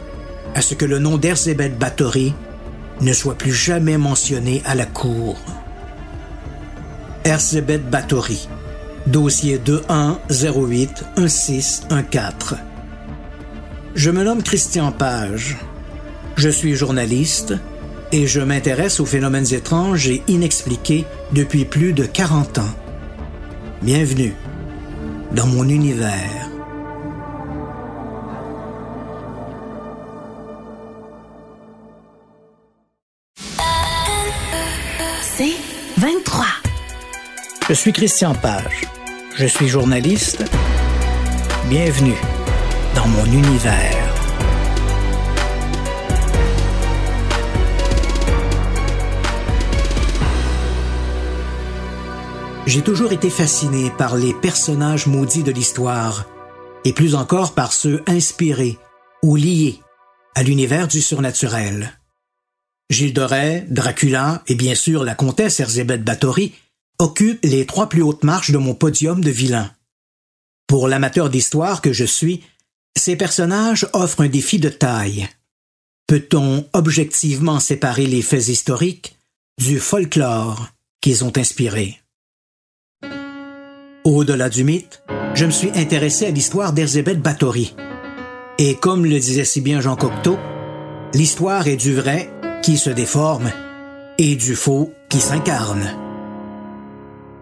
[0.55, 2.35] à ce que le nom d'Erzébeth Bathory
[3.01, 5.37] ne soit plus jamais mentionné à la cour.
[7.25, 8.49] Erzébeth Bathory,
[9.07, 12.57] dossier 21081614.
[13.95, 15.57] Je me nomme Christian Page.
[16.37, 17.55] Je suis journaliste
[18.13, 22.75] et je m'intéresse aux phénomènes étranges et inexpliqués depuis plus de 40 ans.
[23.83, 24.35] Bienvenue
[25.33, 26.48] dans mon univers.
[37.69, 38.87] Je suis Christian Page.
[39.37, 40.43] Je suis journaliste.
[41.69, 42.17] Bienvenue
[42.95, 44.15] dans mon univers.
[52.65, 56.25] J'ai toujours été fasciné par les personnages maudits de l'histoire,
[56.87, 58.79] et plus encore par ceux inspirés
[59.23, 59.79] ou liés
[60.35, 61.93] à l'univers du surnaturel.
[62.89, 66.55] Gilles Rais, Dracula et bien sûr la comtesse Erzébeth Bathory
[66.99, 69.71] occupent les trois plus hautes marches de mon podium de vilains.
[70.67, 72.43] Pour l'amateur d'histoire que je suis,
[72.97, 75.29] ces personnages offrent un défi de taille.
[76.07, 79.17] Peut-on objectivement séparer les faits historiques
[79.59, 80.69] du folklore
[81.01, 82.01] qu'ils ont inspiré?
[84.05, 85.03] Au-delà du mythe,
[85.35, 87.75] je me suis intéressé à l'histoire d'Erzébeth Bathory.
[88.59, 90.39] Et comme le disait si bien Jean Cocteau,
[91.15, 92.33] l'histoire est du vrai
[92.63, 93.53] qui se déforme
[94.19, 96.08] et du faux qui s'incarne.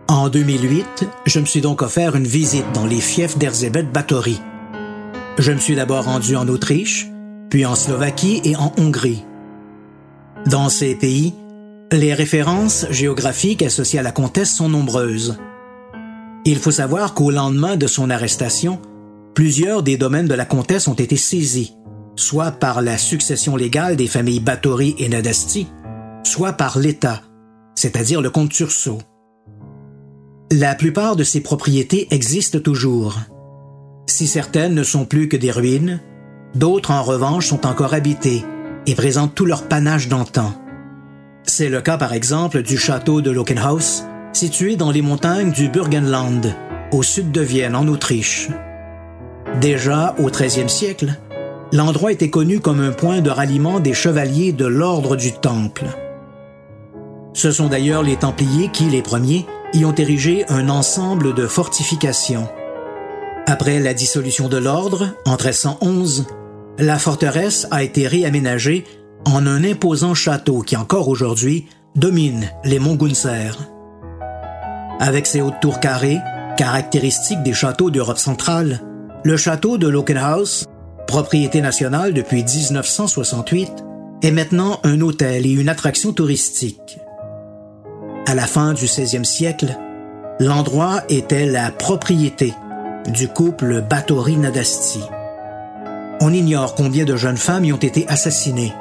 [0.09, 4.40] En 2008, je me suis donc offert une visite dans les fiefs d'Erzébeth Bathory.
[5.37, 7.09] Je me suis d'abord rendu en Autriche,
[7.51, 9.25] puis en Slovaquie et en Hongrie.
[10.47, 11.35] Dans ces pays,
[11.90, 15.38] les références géographiques associées à la comtesse sont nombreuses.
[16.45, 18.81] Il faut savoir qu'au lendemain de son arrestation,
[19.35, 21.75] plusieurs des domaines de la comtesse ont été saisis,
[22.14, 25.66] soit par la succession légale des familles Bathory et Nadasti,
[26.23, 27.23] soit par l'État,
[27.75, 29.01] c'est-à-dire le comte Tursault.
[30.53, 33.19] La plupart de ces propriétés existent toujours.
[34.07, 36.01] Si certaines ne sont plus que des ruines,
[36.55, 38.45] d'autres en revanche sont encore habitées
[38.87, 40.53] et présentent tout leur panache d'antan.
[41.43, 46.55] C'est le cas par exemple du château de Lockenhaus, situé dans les montagnes du Burgenland,
[46.93, 48.49] au sud de Vienne, en Autriche.
[49.61, 51.19] Déjà au XIIIe siècle,
[51.73, 55.87] l'endroit était connu comme un point de ralliement des chevaliers de l'ordre du Temple.
[57.33, 62.48] Ce sont d'ailleurs les Templiers qui, les premiers, y ont érigé un ensemble de fortifications.
[63.46, 66.26] Après la dissolution de l'ordre, en 1311,
[66.79, 68.85] la forteresse a été réaménagée
[69.24, 73.57] en un imposant château qui encore aujourd'hui domine les monts Gunzer.
[75.00, 76.20] Avec ses hautes tours carrées,
[76.57, 78.81] caractéristiques des châteaux d'Europe centrale,
[79.24, 80.64] le château de Lockenhaus,
[81.07, 83.85] propriété nationale depuis 1968,
[84.22, 86.98] est maintenant un hôtel et une attraction touristique.
[88.29, 89.79] À la fin du 16e siècle,
[90.41, 92.55] l'endroit était la propriété
[93.07, 95.01] du couple Bathory-Nadasti.
[96.21, 98.73] On ignore combien de jeunes femmes y ont été assassinées,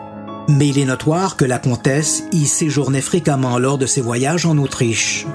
[0.50, 4.58] mais il est notoire que la comtesse y séjournait fréquemment lors de ses voyages en
[4.58, 5.28] Autriche.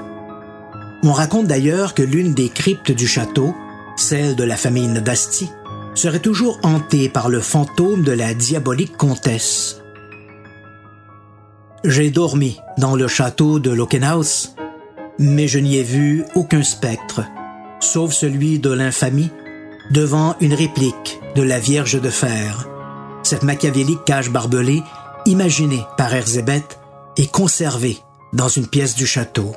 [1.03, 3.55] On raconte d'ailleurs que l'une des cryptes du château,
[3.95, 5.49] celle de la famille Nadasti,
[5.95, 9.80] serait toujours hantée par le fantôme de la diabolique comtesse.
[11.83, 14.53] J'ai dormi dans le château de Lockenhaus,
[15.17, 17.23] mais je n'y ai vu aucun spectre,
[17.79, 19.31] sauf celui de l'infamie,
[19.89, 22.69] devant une réplique de la Vierge de fer,
[23.23, 24.83] cette machiavélique cage barbelée
[25.25, 26.77] imaginée par Erzébeth
[27.17, 27.97] et conservée
[28.31, 29.55] dans une pièce du château.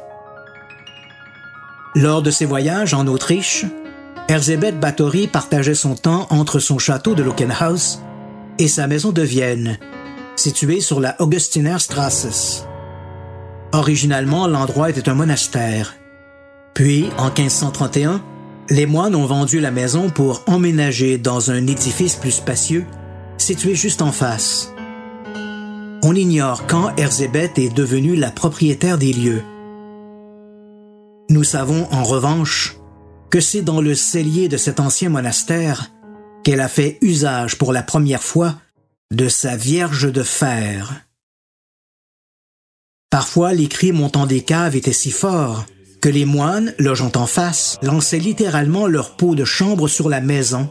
[1.94, 3.66] Lors de ses voyages en Autriche,
[4.28, 8.00] Erzébeth Bathory partageait son temps entre son château de Lockenhaus
[8.58, 9.78] et sa maison de Vienne,
[10.44, 12.66] situé sur la Augustinerstrasse.
[13.72, 15.94] Originalement, l'endroit était un monastère.
[16.74, 18.22] Puis, en 1531,
[18.68, 22.84] les moines ont vendu la maison pour emménager dans un édifice plus spacieux,
[23.38, 24.74] situé juste en face.
[26.02, 29.42] On ignore quand Erzébeth est devenue la propriétaire des lieux.
[31.30, 32.76] Nous savons en revanche
[33.30, 35.90] que c'est dans le cellier de cet ancien monastère
[36.42, 38.56] qu'elle a fait usage pour la première fois
[39.14, 41.02] de sa Vierge de fer.
[43.10, 45.66] Parfois, les cris montant des caves étaient si forts
[46.00, 50.68] que les moines, logeant en face, lançaient littéralement leur peau de chambre sur la maison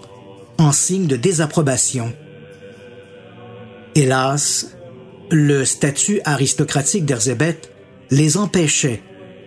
[0.60, 2.14] en signe de désapprobation.
[3.96, 4.76] Hélas,
[5.32, 7.72] le statut aristocratique d'Erzébeth
[8.12, 9.02] les empêchait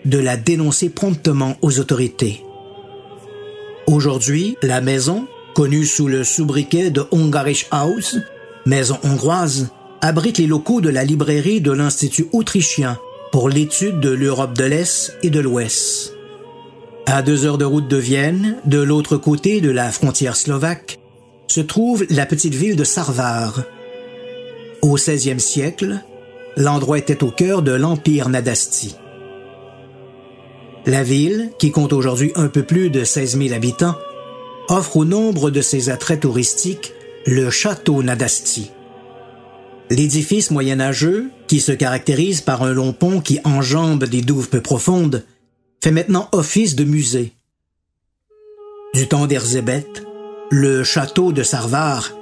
[0.05, 2.43] de la dénoncer promptement aux autorités.
[3.87, 8.17] Aujourd'hui, la maison, connue sous le sobriquet de Ungarisch House,
[8.67, 12.99] maison hongroise, abrite les locaux de la librairie de l'Institut autrichien
[13.33, 16.15] pour l'étude de l'Europe de l'Est et de l'Ouest.
[17.07, 20.99] À deux heures de route de Vienne, de l'autre côté de la frontière slovaque,
[21.47, 23.63] se trouve la petite ville de Sarvar.
[24.83, 26.01] Au XVIe siècle,
[26.57, 28.97] l'endroit était au cœur de l'Empire Nadasti.
[30.85, 33.97] La ville, qui compte aujourd'hui un peu plus de 16 000 habitants,
[34.69, 36.93] offre au nombre de ses attraits touristiques
[37.27, 38.71] le château Nadasti.
[39.91, 45.25] L'édifice moyenâgeux, qui se caractérise par un long pont qui enjambe des douves peu profondes,
[45.83, 47.33] fait maintenant office de musée.
[48.95, 50.05] Du temps d'Erzébeth,
[50.53, 52.13] le château de Sarvar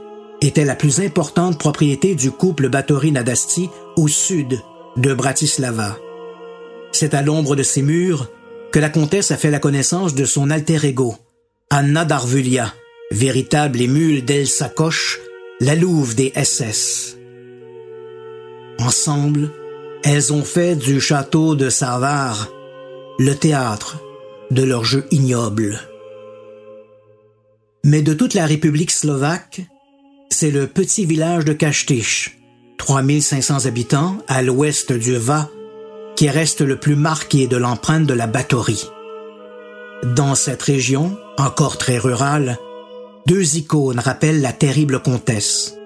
[0.41, 4.59] était la plus importante propriété du couple Batory-Nadasti au sud
[4.97, 5.99] de Bratislava.
[6.93, 8.31] C'est à l'ombre de ces murs
[8.73, 11.15] que la comtesse a fait la connaissance de son alter ego,
[11.69, 12.73] Anna Darvulia,
[13.11, 15.21] véritable émule d'Elsa Koch,
[15.61, 17.17] la louve des SS.
[18.79, 19.51] Ensemble,
[20.03, 22.49] elles ont fait du château de Sarvar
[23.19, 23.99] le théâtre
[24.51, 25.81] de leur jeu ignoble.
[27.85, 29.63] Mais de toute la République slovaque,
[30.31, 32.39] c'est le petit village de Kastich,
[32.79, 35.49] 3500 habitants à l'ouest du Va,
[36.17, 38.89] qui reste le plus marqué de l'empreinte de la batterie.
[40.03, 42.59] Dans cette région, encore très rurale,
[43.27, 45.77] deux icônes rappellent la terrible comtesse.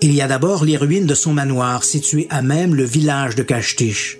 [0.00, 3.42] Il y a d'abord les ruines de son manoir situé à même le village de
[3.42, 4.18] Kastich.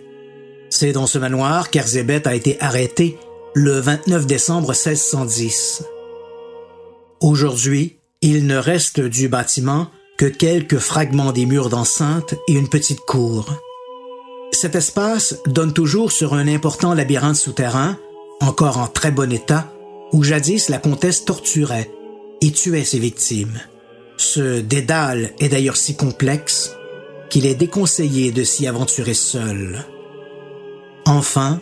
[0.68, 3.18] C'est dans ce manoir qu'Erzébeth a été arrêtée
[3.54, 5.84] le 29 décembre 1610.
[7.20, 9.88] Aujourd'hui, il ne reste du bâtiment
[10.18, 13.46] que quelques fragments des murs d'enceinte et une petite cour.
[14.52, 17.98] Cet espace donne toujours sur un important labyrinthe souterrain,
[18.40, 19.70] encore en très bon état,
[20.12, 21.90] où jadis la comtesse torturait
[22.40, 23.60] et tuait ses victimes.
[24.16, 26.74] Ce dédale est d'ailleurs si complexe
[27.28, 29.84] qu'il est déconseillé de s'y aventurer seul.
[31.06, 31.60] Enfin,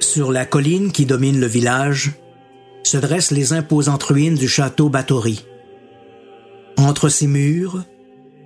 [0.00, 2.12] sur la colline qui domine le village,
[2.82, 5.44] se dressent les imposantes ruines du château Bathory.
[6.76, 7.82] Entre ces murs,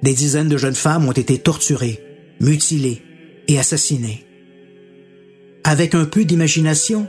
[0.02, 2.00] des dizaines de jeunes femmes ont été torturées,
[2.40, 3.02] mutilées
[3.48, 4.24] et assassinées.
[5.64, 7.08] Avec un peu d'imagination,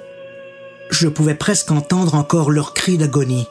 [0.90, 3.48] je pouvais presque entendre encore leurs cris d'agonie.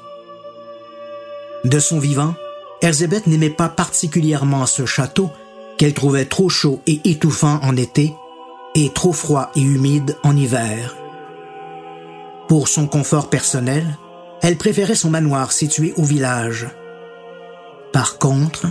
[1.64, 2.34] De son vivant,
[2.82, 5.30] Erzébeth n'aimait pas particulièrement ce château
[5.76, 8.14] qu'elle trouvait trop chaud et étouffant en été
[8.74, 10.97] et trop froid et humide en hiver.
[12.49, 13.99] Pour son confort personnel,
[14.43, 16.68] elle préférait son manoir situé au village.
[17.93, 18.66] Par contre,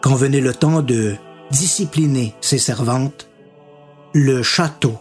[0.00, 1.14] quand venait le temps de
[1.50, 3.28] discipliner ses servantes,
[4.12, 4.94] le château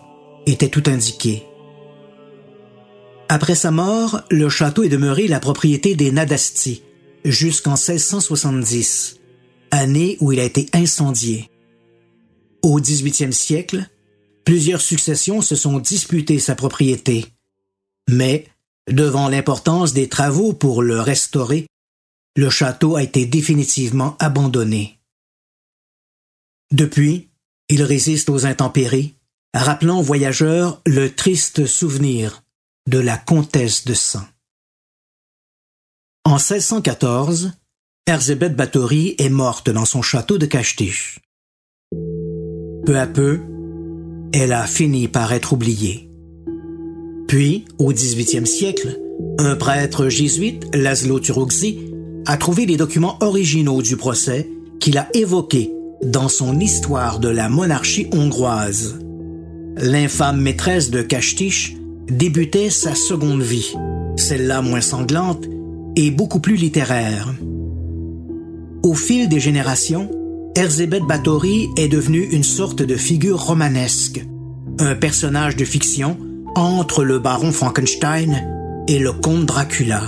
[0.46, 1.46] était tout indiqué.
[3.34, 6.84] Après sa mort, le château est demeuré la propriété des Nadasti
[7.26, 9.18] jusqu'en 1670,
[9.72, 11.50] année où il a été incendié.
[12.62, 13.90] Au XVIIIe siècle,
[14.46, 17.26] plusieurs successions se sont disputées sa propriété.
[18.08, 18.46] Mais,
[18.88, 21.66] devant l'importance des travaux pour le restaurer,
[22.36, 25.00] le château a été définitivement abandonné.
[26.72, 27.30] Depuis,
[27.68, 29.16] il résiste aux intempéries,
[29.56, 32.43] rappelant aux voyageurs le triste souvenir
[32.88, 34.28] de la comtesse de Saint.
[36.26, 37.54] En 1614,
[38.08, 41.20] Erzébeth Báthory est morte dans son château de Kastich.
[42.86, 43.40] Peu à peu,
[44.34, 46.10] elle a fini par être oubliée.
[47.28, 49.00] Puis, au XVIIIe siècle,
[49.40, 51.94] un prêtre jésuite, Laszlo Turugzi,
[52.26, 55.74] a trouvé les documents originaux du procès qu'il a évoqués
[56.04, 59.00] dans son Histoire de la monarchie hongroise.
[59.78, 61.78] L'infâme maîtresse de Kastich
[62.10, 63.74] débutait sa seconde vie,
[64.16, 65.46] celle-là moins sanglante
[65.96, 67.34] et beaucoup plus littéraire.
[68.84, 70.10] Au fil des générations,
[70.56, 74.24] Erzébeth Báthory est devenue une sorte de figure romanesque,
[74.80, 76.18] un personnage de fiction
[76.56, 80.02] entre le baron Frankenstein et le comte Dracula.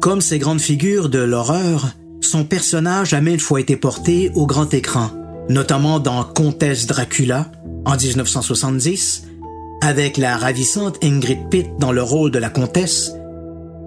[0.00, 1.88] Comme ces grandes figures de l'horreur,
[2.20, 5.10] son personnage a maintes fois été porté au grand écran,
[5.48, 7.50] notamment dans Comtesse Dracula
[7.84, 9.24] en 1970,
[9.84, 13.12] avec la ravissante Ingrid Pitt dans le rôle de la comtesse,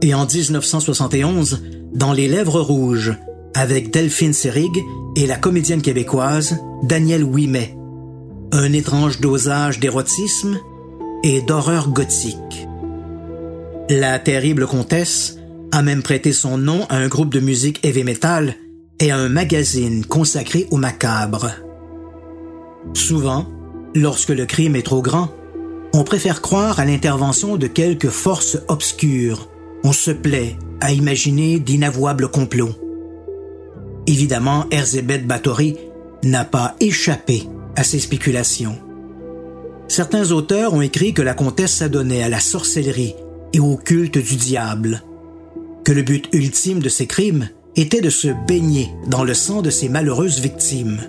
[0.03, 3.17] et en 1971 dans Les Lèvres Rouges,
[3.55, 4.83] avec Delphine Seyrig
[5.15, 7.75] et la comédienne québécoise Danielle Ouimet.
[8.51, 10.59] Un étrange dosage d'érotisme
[11.23, 12.67] et d'horreur gothique.
[13.89, 15.39] La terrible comtesse
[15.71, 18.53] a même prêté son nom à un groupe de musique heavy metal
[18.99, 21.49] et à un magazine consacré au macabre.
[22.93, 23.47] Souvent,
[23.95, 25.31] lorsque le crime est trop grand,
[25.93, 29.49] on préfère croire à l'intervention de quelques forces obscures.
[29.83, 32.75] On se plaît à imaginer d'inavouables complots.
[34.05, 35.77] Évidemment, Erzébeth Báthory
[36.23, 37.43] n'a pas échappé
[37.75, 38.77] à ces spéculations.
[39.87, 43.15] Certains auteurs ont écrit que la comtesse s'adonnait à la sorcellerie
[43.53, 45.03] et au culte du diable,
[45.85, 49.69] que le but ultime de ses crimes était de se baigner dans le sang de
[49.69, 50.99] ses malheureuses victimes.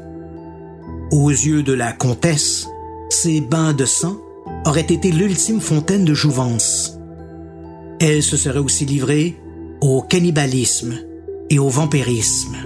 [1.11, 2.67] Aux yeux de la comtesse,
[3.11, 4.19] ces bains de sang
[4.65, 6.99] auraient été l'ultime fontaine de jouvence.
[8.01, 9.37] Elle se serait aussi livrée
[9.81, 10.95] au cannibalisme
[11.51, 12.57] et au vampirisme.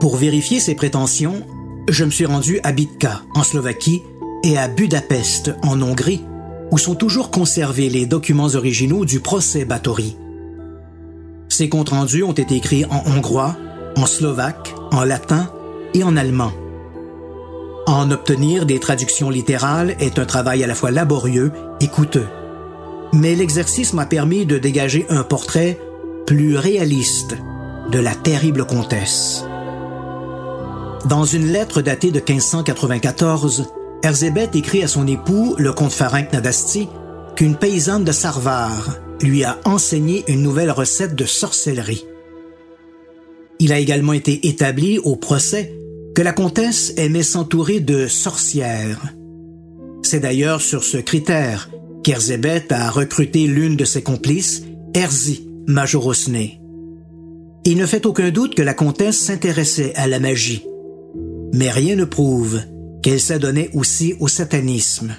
[0.00, 1.42] Pour vérifier ces prétentions,
[1.88, 4.02] je me suis rendu à Bitka, en Slovaquie,
[4.42, 6.22] et à Budapest, en Hongrie,
[6.70, 10.16] où sont toujours conservés les documents originaux du procès Batory.
[11.48, 13.56] Ces comptes rendus ont été écrits en hongrois,
[13.96, 15.52] en slovaque, en latin
[15.94, 16.52] et en allemand.
[17.86, 22.26] En obtenir des traductions littérales est un travail à la fois laborieux et coûteux.
[23.12, 25.78] Mais l'exercice m'a permis de dégager un portrait
[26.26, 27.36] plus réaliste
[27.90, 29.44] de la terrible comtesse.
[31.06, 33.72] Dans une lettre datée de 1594,
[34.02, 36.88] Erzébeth écrit à son époux, le comte Farenc Nadasti,
[37.36, 42.06] qu'une paysanne de Sarvar lui a enseigné une nouvelle recette de sorcellerie.
[43.58, 45.74] Il a également été établi au procès
[46.14, 49.14] que la comtesse aimait s'entourer de sorcières.
[50.02, 51.70] C'est d'ailleurs sur ce critère
[52.02, 54.62] qu'Erzébeth a recruté l'une de ses complices,
[54.94, 56.60] Erzi Majorosné.
[57.64, 60.64] Il ne fait aucun doute que la comtesse s'intéressait à la magie,
[61.52, 62.60] mais rien ne prouve
[63.02, 65.14] qu'elle s'adonnait aussi au satanisme.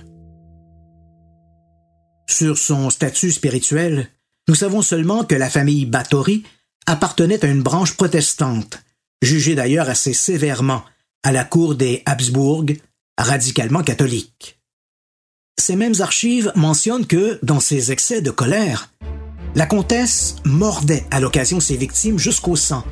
[2.28, 4.08] Sur son statut spirituel,
[4.48, 6.44] nous savons seulement que la famille Báthory
[6.88, 8.80] appartenait à une branche protestante,
[9.22, 10.84] jugée d'ailleurs assez sévèrement
[11.24, 12.65] à la cour des Habsbourg,
[13.17, 14.59] radicalement catholique.
[15.59, 18.91] Ces mêmes archives mentionnent que, dans ses excès de colère,
[19.53, 22.84] la comtesse mordait à l'occasion ses victimes jusqu'au sang,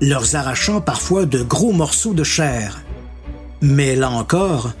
[0.00, 2.82] leur arrachant parfois de gros morceaux de chair.
[3.60, 4.72] Mais là encore,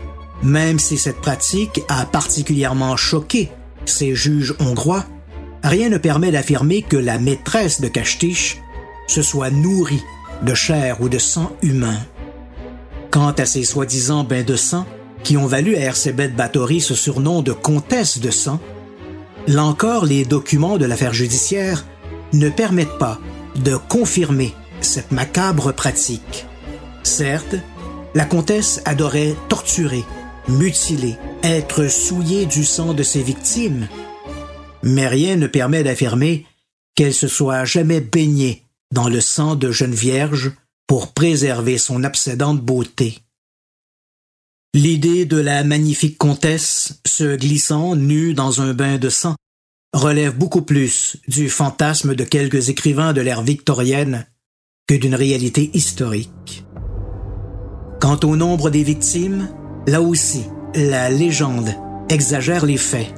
[0.42, 3.50] même si cette pratique a particulièrement choqué
[3.86, 5.04] ces juges hongrois,
[5.64, 8.60] rien ne permet d'affirmer que la maîtresse de Kastich
[9.08, 10.02] se soit nourrie
[10.42, 11.98] de chair ou de sang humain.
[13.10, 14.86] Quant à ces soi-disant bains de sang,
[15.22, 18.60] qui ont valu à Erzébeth Báthory ce surnom de comtesse de sang,
[19.46, 21.84] là encore les documents de l'affaire judiciaire
[22.32, 23.18] ne permettent pas
[23.56, 26.46] de confirmer cette macabre pratique.
[27.02, 27.56] Certes,
[28.14, 30.04] la comtesse adorait torturer,
[30.48, 33.88] mutiler, être souillée du sang de ses victimes.
[34.82, 36.46] Mais rien ne permet d'affirmer
[36.94, 38.61] qu'elle se soit jamais baignée
[38.92, 40.52] dans le sang de jeune vierge
[40.86, 43.18] pour préserver son obsédante beauté.
[44.74, 49.34] L'idée de la magnifique comtesse se glissant nue dans un bain de sang
[49.92, 54.26] relève beaucoup plus du fantasme de quelques écrivains de l'ère victorienne
[54.86, 56.64] que d'une réalité historique.
[58.00, 59.48] Quant au nombre des victimes,
[59.86, 61.74] là aussi, la légende
[62.08, 63.14] exagère les faits.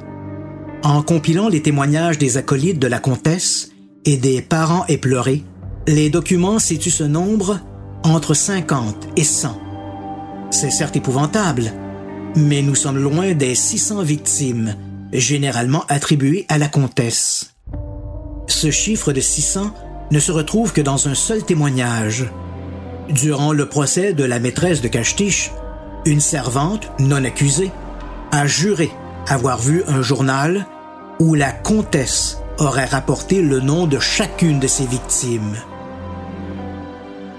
[0.83, 3.71] En compilant les témoignages des acolytes de la comtesse
[4.03, 5.43] et des parents éplorés,
[5.87, 7.59] les documents situent ce nombre
[8.03, 9.59] entre 50 et 100.
[10.51, 11.71] C'est certes épouvantable,
[12.35, 14.75] mais nous sommes loin des 600 victimes,
[15.11, 17.55] généralement attribuées à la comtesse.
[18.47, 19.73] Ce chiffre de 600
[20.11, 22.25] ne se retrouve que dans un seul témoignage,
[23.09, 25.51] Durant le procès de la maîtresse de Castich,
[26.05, 27.71] une servante non accusée
[28.31, 28.89] a juré
[29.27, 30.65] avoir vu un journal
[31.19, 35.55] où la comtesse aurait rapporté le nom de chacune de ses victimes.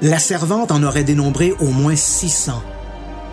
[0.03, 2.63] La servante en aurait dénombré au moins 600.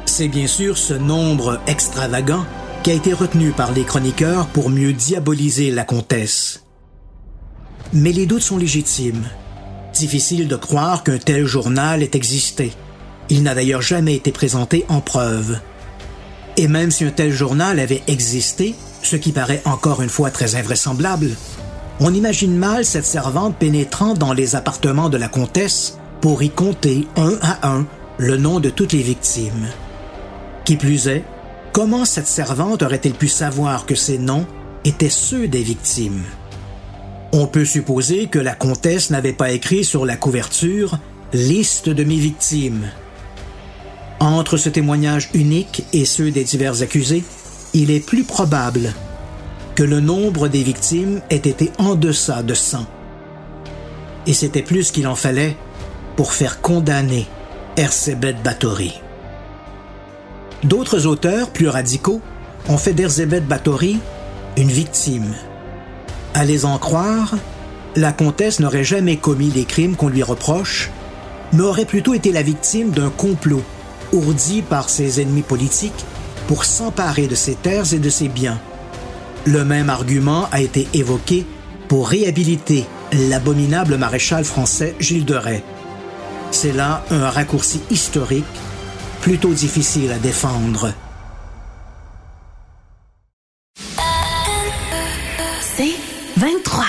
[0.05, 2.45] C'est bien sûr ce nombre extravagant
[2.83, 6.63] qui a été retenu par les chroniqueurs pour mieux diaboliser la comtesse.
[7.91, 9.23] Mais les doutes sont légitimes
[9.93, 12.71] Difficile de croire qu'un tel journal ait existé.
[13.29, 15.59] Il n'a d'ailleurs jamais été présenté en preuve.
[16.57, 20.55] Et même si un tel journal avait existé, ce qui paraît encore une fois très
[20.55, 21.29] invraisemblable,
[21.99, 27.05] on imagine mal cette servante pénétrant dans les appartements de la comtesse pour y compter
[27.17, 27.85] un à un
[28.17, 29.67] le nom de toutes les victimes.
[30.63, 31.25] Qui plus est,
[31.73, 34.47] comment cette servante aurait-elle pu savoir que ces noms
[34.85, 36.23] étaient ceux des victimes?
[37.33, 40.97] On peut supposer que la comtesse n'avait pas écrit sur la couverture
[41.33, 42.89] Liste de mes victimes.
[44.21, 47.25] Entre ce témoignage unique et ceux des divers accusés,
[47.73, 48.93] il est plus probable
[49.75, 52.85] que le nombre des victimes ait été en deçà de 100.
[54.25, 55.57] Et c'était plus qu'il en fallait
[56.15, 57.27] pour faire condamner
[57.77, 59.01] Erzébet Batory.
[60.63, 62.21] D'autres auteurs plus radicaux
[62.69, 63.99] ont fait d'Erzébet Batory
[64.57, 65.33] une victime.
[66.33, 67.33] À les en croire,
[67.95, 70.89] la comtesse n'aurait jamais commis les crimes qu'on lui reproche,
[71.51, 73.63] mais aurait plutôt été la victime d'un complot
[74.11, 76.05] ourdi par ses ennemis politiques
[76.47, 78.59] pour s'emparer de ses terres et de ses biens.
[79.45, 81.45] Le même argument a été évoqué
[81.87, 82.85] pour réhabiliter
[83.29, 85.63] l'abominable maréchal français Gilles de Rais.
[86.53, 88.45] C'est là un raccourci historique
[89.21, 90.93] plutôt difficile à défendre.
[95.61, 95.95] C'est
[96.37, 96.85] 23.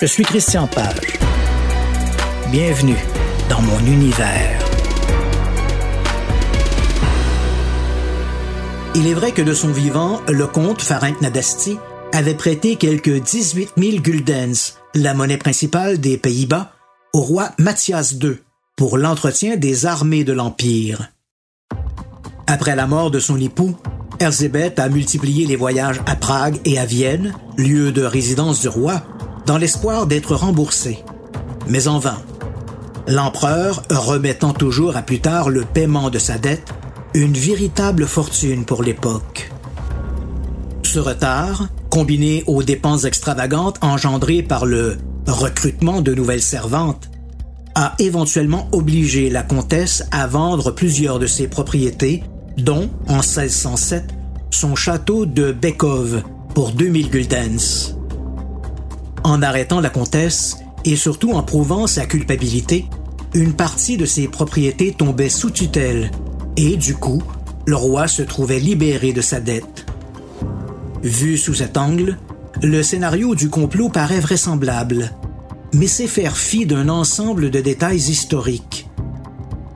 [0.00, 1.18] Je suis Christian Page.
[2.52, 2.96] Bienvenue
[3.50, 4.60] dans mon univers.
[8.94, 11.76] Il est vrai que de son vivant, le comte Farenc Nadasti
[12.12, 16.70] avait prêté quelques 18 000 guldens, la monnaie principale des Pays-Bas,
[17.12, 18.43] au roi Mathias II
[18.76, 21.12] pour l'entretien des armées de l'Empire.
[22.46, 23.76] Après la mort de son époux,
[24.18, 29.02] Erzébeth a multiplié les voyages à Prague et à Vienne, lieu de résidence du roi,
[29.46, 30.98] dans l'espoir d'être remboursé.
[31.68, 32.20] Mais en vain.
[33.06, 36.72] L'empereur, remettant toujours à plus tard le paiement de sa dette,
[37.14, 39.50] une véritable fortune pour l'époque.
[40.82, 44.96] Ce retard, combiné aux dépenses extravagantes engendrées par le
[45.26, 47.10] recrutement de nouvelles servantes,
[47.74, 52.22] a éventuellement obligé la comtesse à vendre plusieurs de ses propriétés
[52.56, 54.04] dont, en 1607,
[54.50, 56.22] son château de Bekov
[56.54, 57.96] pour 2000 guldens.
[59.24, 62.86] En arrêtant la comtesse, et surtout en prouvant sa culpabilité,
[63.32, 66.10] une partie de ses propriétés tombait sous tutelle,
[66.56, 67.22] et du coup,
[67.66, 69.86] le roi se trouvait libéré de sa dette.
[71.02, 72.18] Vu sous cet angle,
[72.62, 75.10] le scénario du complot paraît vraisemblable,
[75.74, 78.86] mais c'est faire fi d'un ensemble de détails historiques.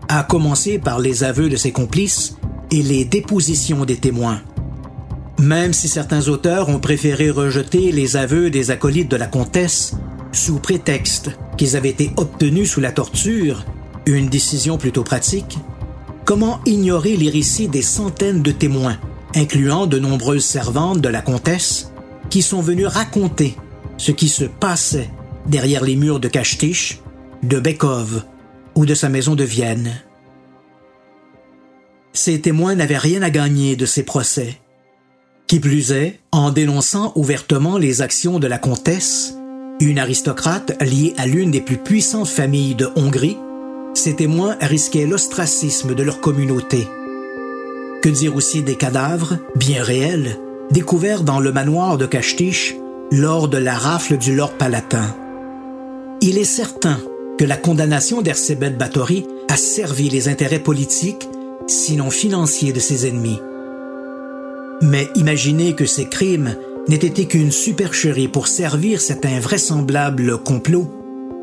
[0.08, 2.36] À commencer par les aveux de ses complices
[2.70, 4.40] et les dépositions des témoins.
[5.38, 9.96] Même si certains auteurs ont préféré rejeter les aveux des acolytes de la comtesse
[10.32, 13.64] sous prétexte qu'ils avaient été obtenus sous la torture,
[14.06, 15.58] une décision plutôt pratique,
[16.24, 18.98] comment ignorer les récits des centaines de témoins,
[19.34, 21.90] incluant de nombreuses servantes de la comtesse,
[22.30, 23.56] qui sont venus raconter
[23.96, 25.10] ce qui se passait
[25.48, 27.00] derrière les murs de Kastich,
[27.42, 28.22] de Bekov
[28.74, 30.00] ou de sa maison de Vienne.
[32.12, 34.58] Ces témoins n'avaient rien à gagner de ces procès.
[35.46, 39.34] Qui plus est, en dénonçant ouvertement les actions de la comtesse,
[39.80, 43.38] une aristocrate liée à l'une des plus puissantes familles de Hongrie,
[43.94, 46.86] ces témoins risquaient l'ostracisme de leur communauté.
[48.02, 50.36] Que dire aussi des cadavres, bien réels,
[50.70, 52.76] découverts dans le manoir de Kastich
[53.10, 55.14] lors de la rafle du Lord Palatin?
[56.20, 56.98] Il est certain
[57.38, 61.28] que la condamnation d'Ersebet Batory a servi les intérêts politiques
[61.68, 63.40] sinon financier de ses ennemis.
[64.82, 66.56] Mais imaginez que ces crimes
[66.88, 70.88] n'aient été qu'une supercherie pour servir cet invraisemblable complot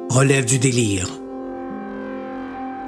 [0.10, 1.10] relève du délire.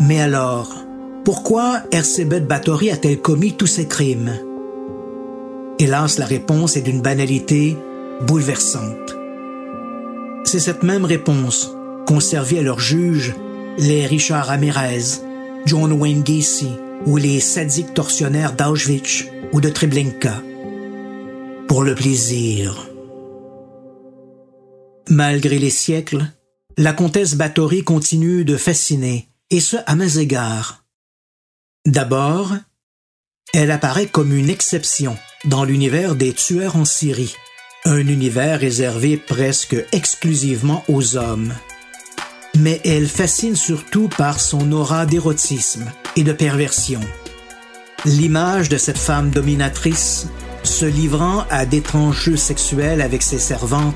[0.02, 0.76] Mais alors,
[1.24, 4.34] pourquoi Ersebet Batory a-t-elle commis tous ces crimes?
[5.80, 7.78] Hélas, la réponse est d'une banalité
[8.26, 9.16] bouleversante.
[10.44, 11.77] C'est cette même réponse
[12.20, 13.36] servi à leur juge
[13.78, 15.22] les Richard Ramirez,
[15.66, 16.72] John Wayne Gacy,
[17.06, 20.42] ou les sadiques tortionnaires d'Auschwitz ou de Treblinka.
[21.68, 22.90] Pour le plaisir.
[25.10, 26.26] Malgré les siècles,
[26.78, 30.84] la comtesse Báthory continue de fasciner, et ce à mains égards.
[31.86, 32.54] D'abord,
[33.54, 37.36] elle apparaît comme une exception dans l'univers des tueurs en Syrie,
[37.86, 41.54] un univers réservé presque exclusivement aux hommes
[42.58, 45.86] mais elle fascine surtout par son aura d'érotisme
[46.16, 47.00] et de perversion.
[48.06, 50.28] L'image de cette femme dominatrice,
[50.64, 53.96] se livrant à d'étranges jeux sexuels avec ses servantes,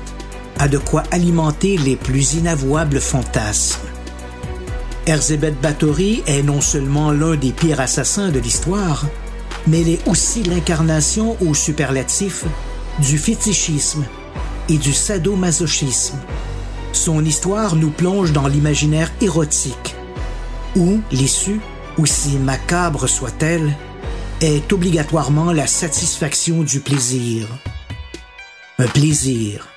[0.58, 3.80] a de quoi alimenter les plus inavouables fantasmes.
[5.06, 9.06] Erzébeth Bathory est non seulement l'un des pires assassins de l'histoire,
[9.66, 12.44] mais elle est aussi l'incarnation au superlatif
[13.00, 14.04] du fétichisme
[14.68, 16.18] et du sadomasochisme.
[16.92, 19.96] Son histoire nous plonge dans l'imaginaire érotique,
[20.76, 21.60] où l'issue,
[21.96, 23.74] aussi macabre soit-elle,
[24.42, 27.48] est obligatoirement la satisfaction du plaisir.
[28.78, 29.68] Un plaisir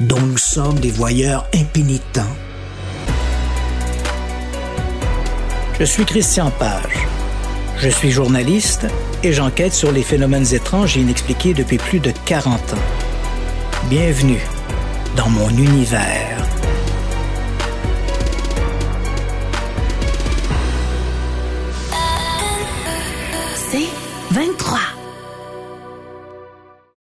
[0.00, 2.36] dont nous sommes des voyeurs impénitents.
[5.80, 7.06] Je suis Christian Page.
[7.78, 8.86] Je suis journaliste
[9.22, 13.88] et j'enquête sur les phénomènes étranges et inexpliqués depuis plus de 40 ans.
[13.88, 14.42] Bienvenue
[15.16, 16.57] dans mon univers.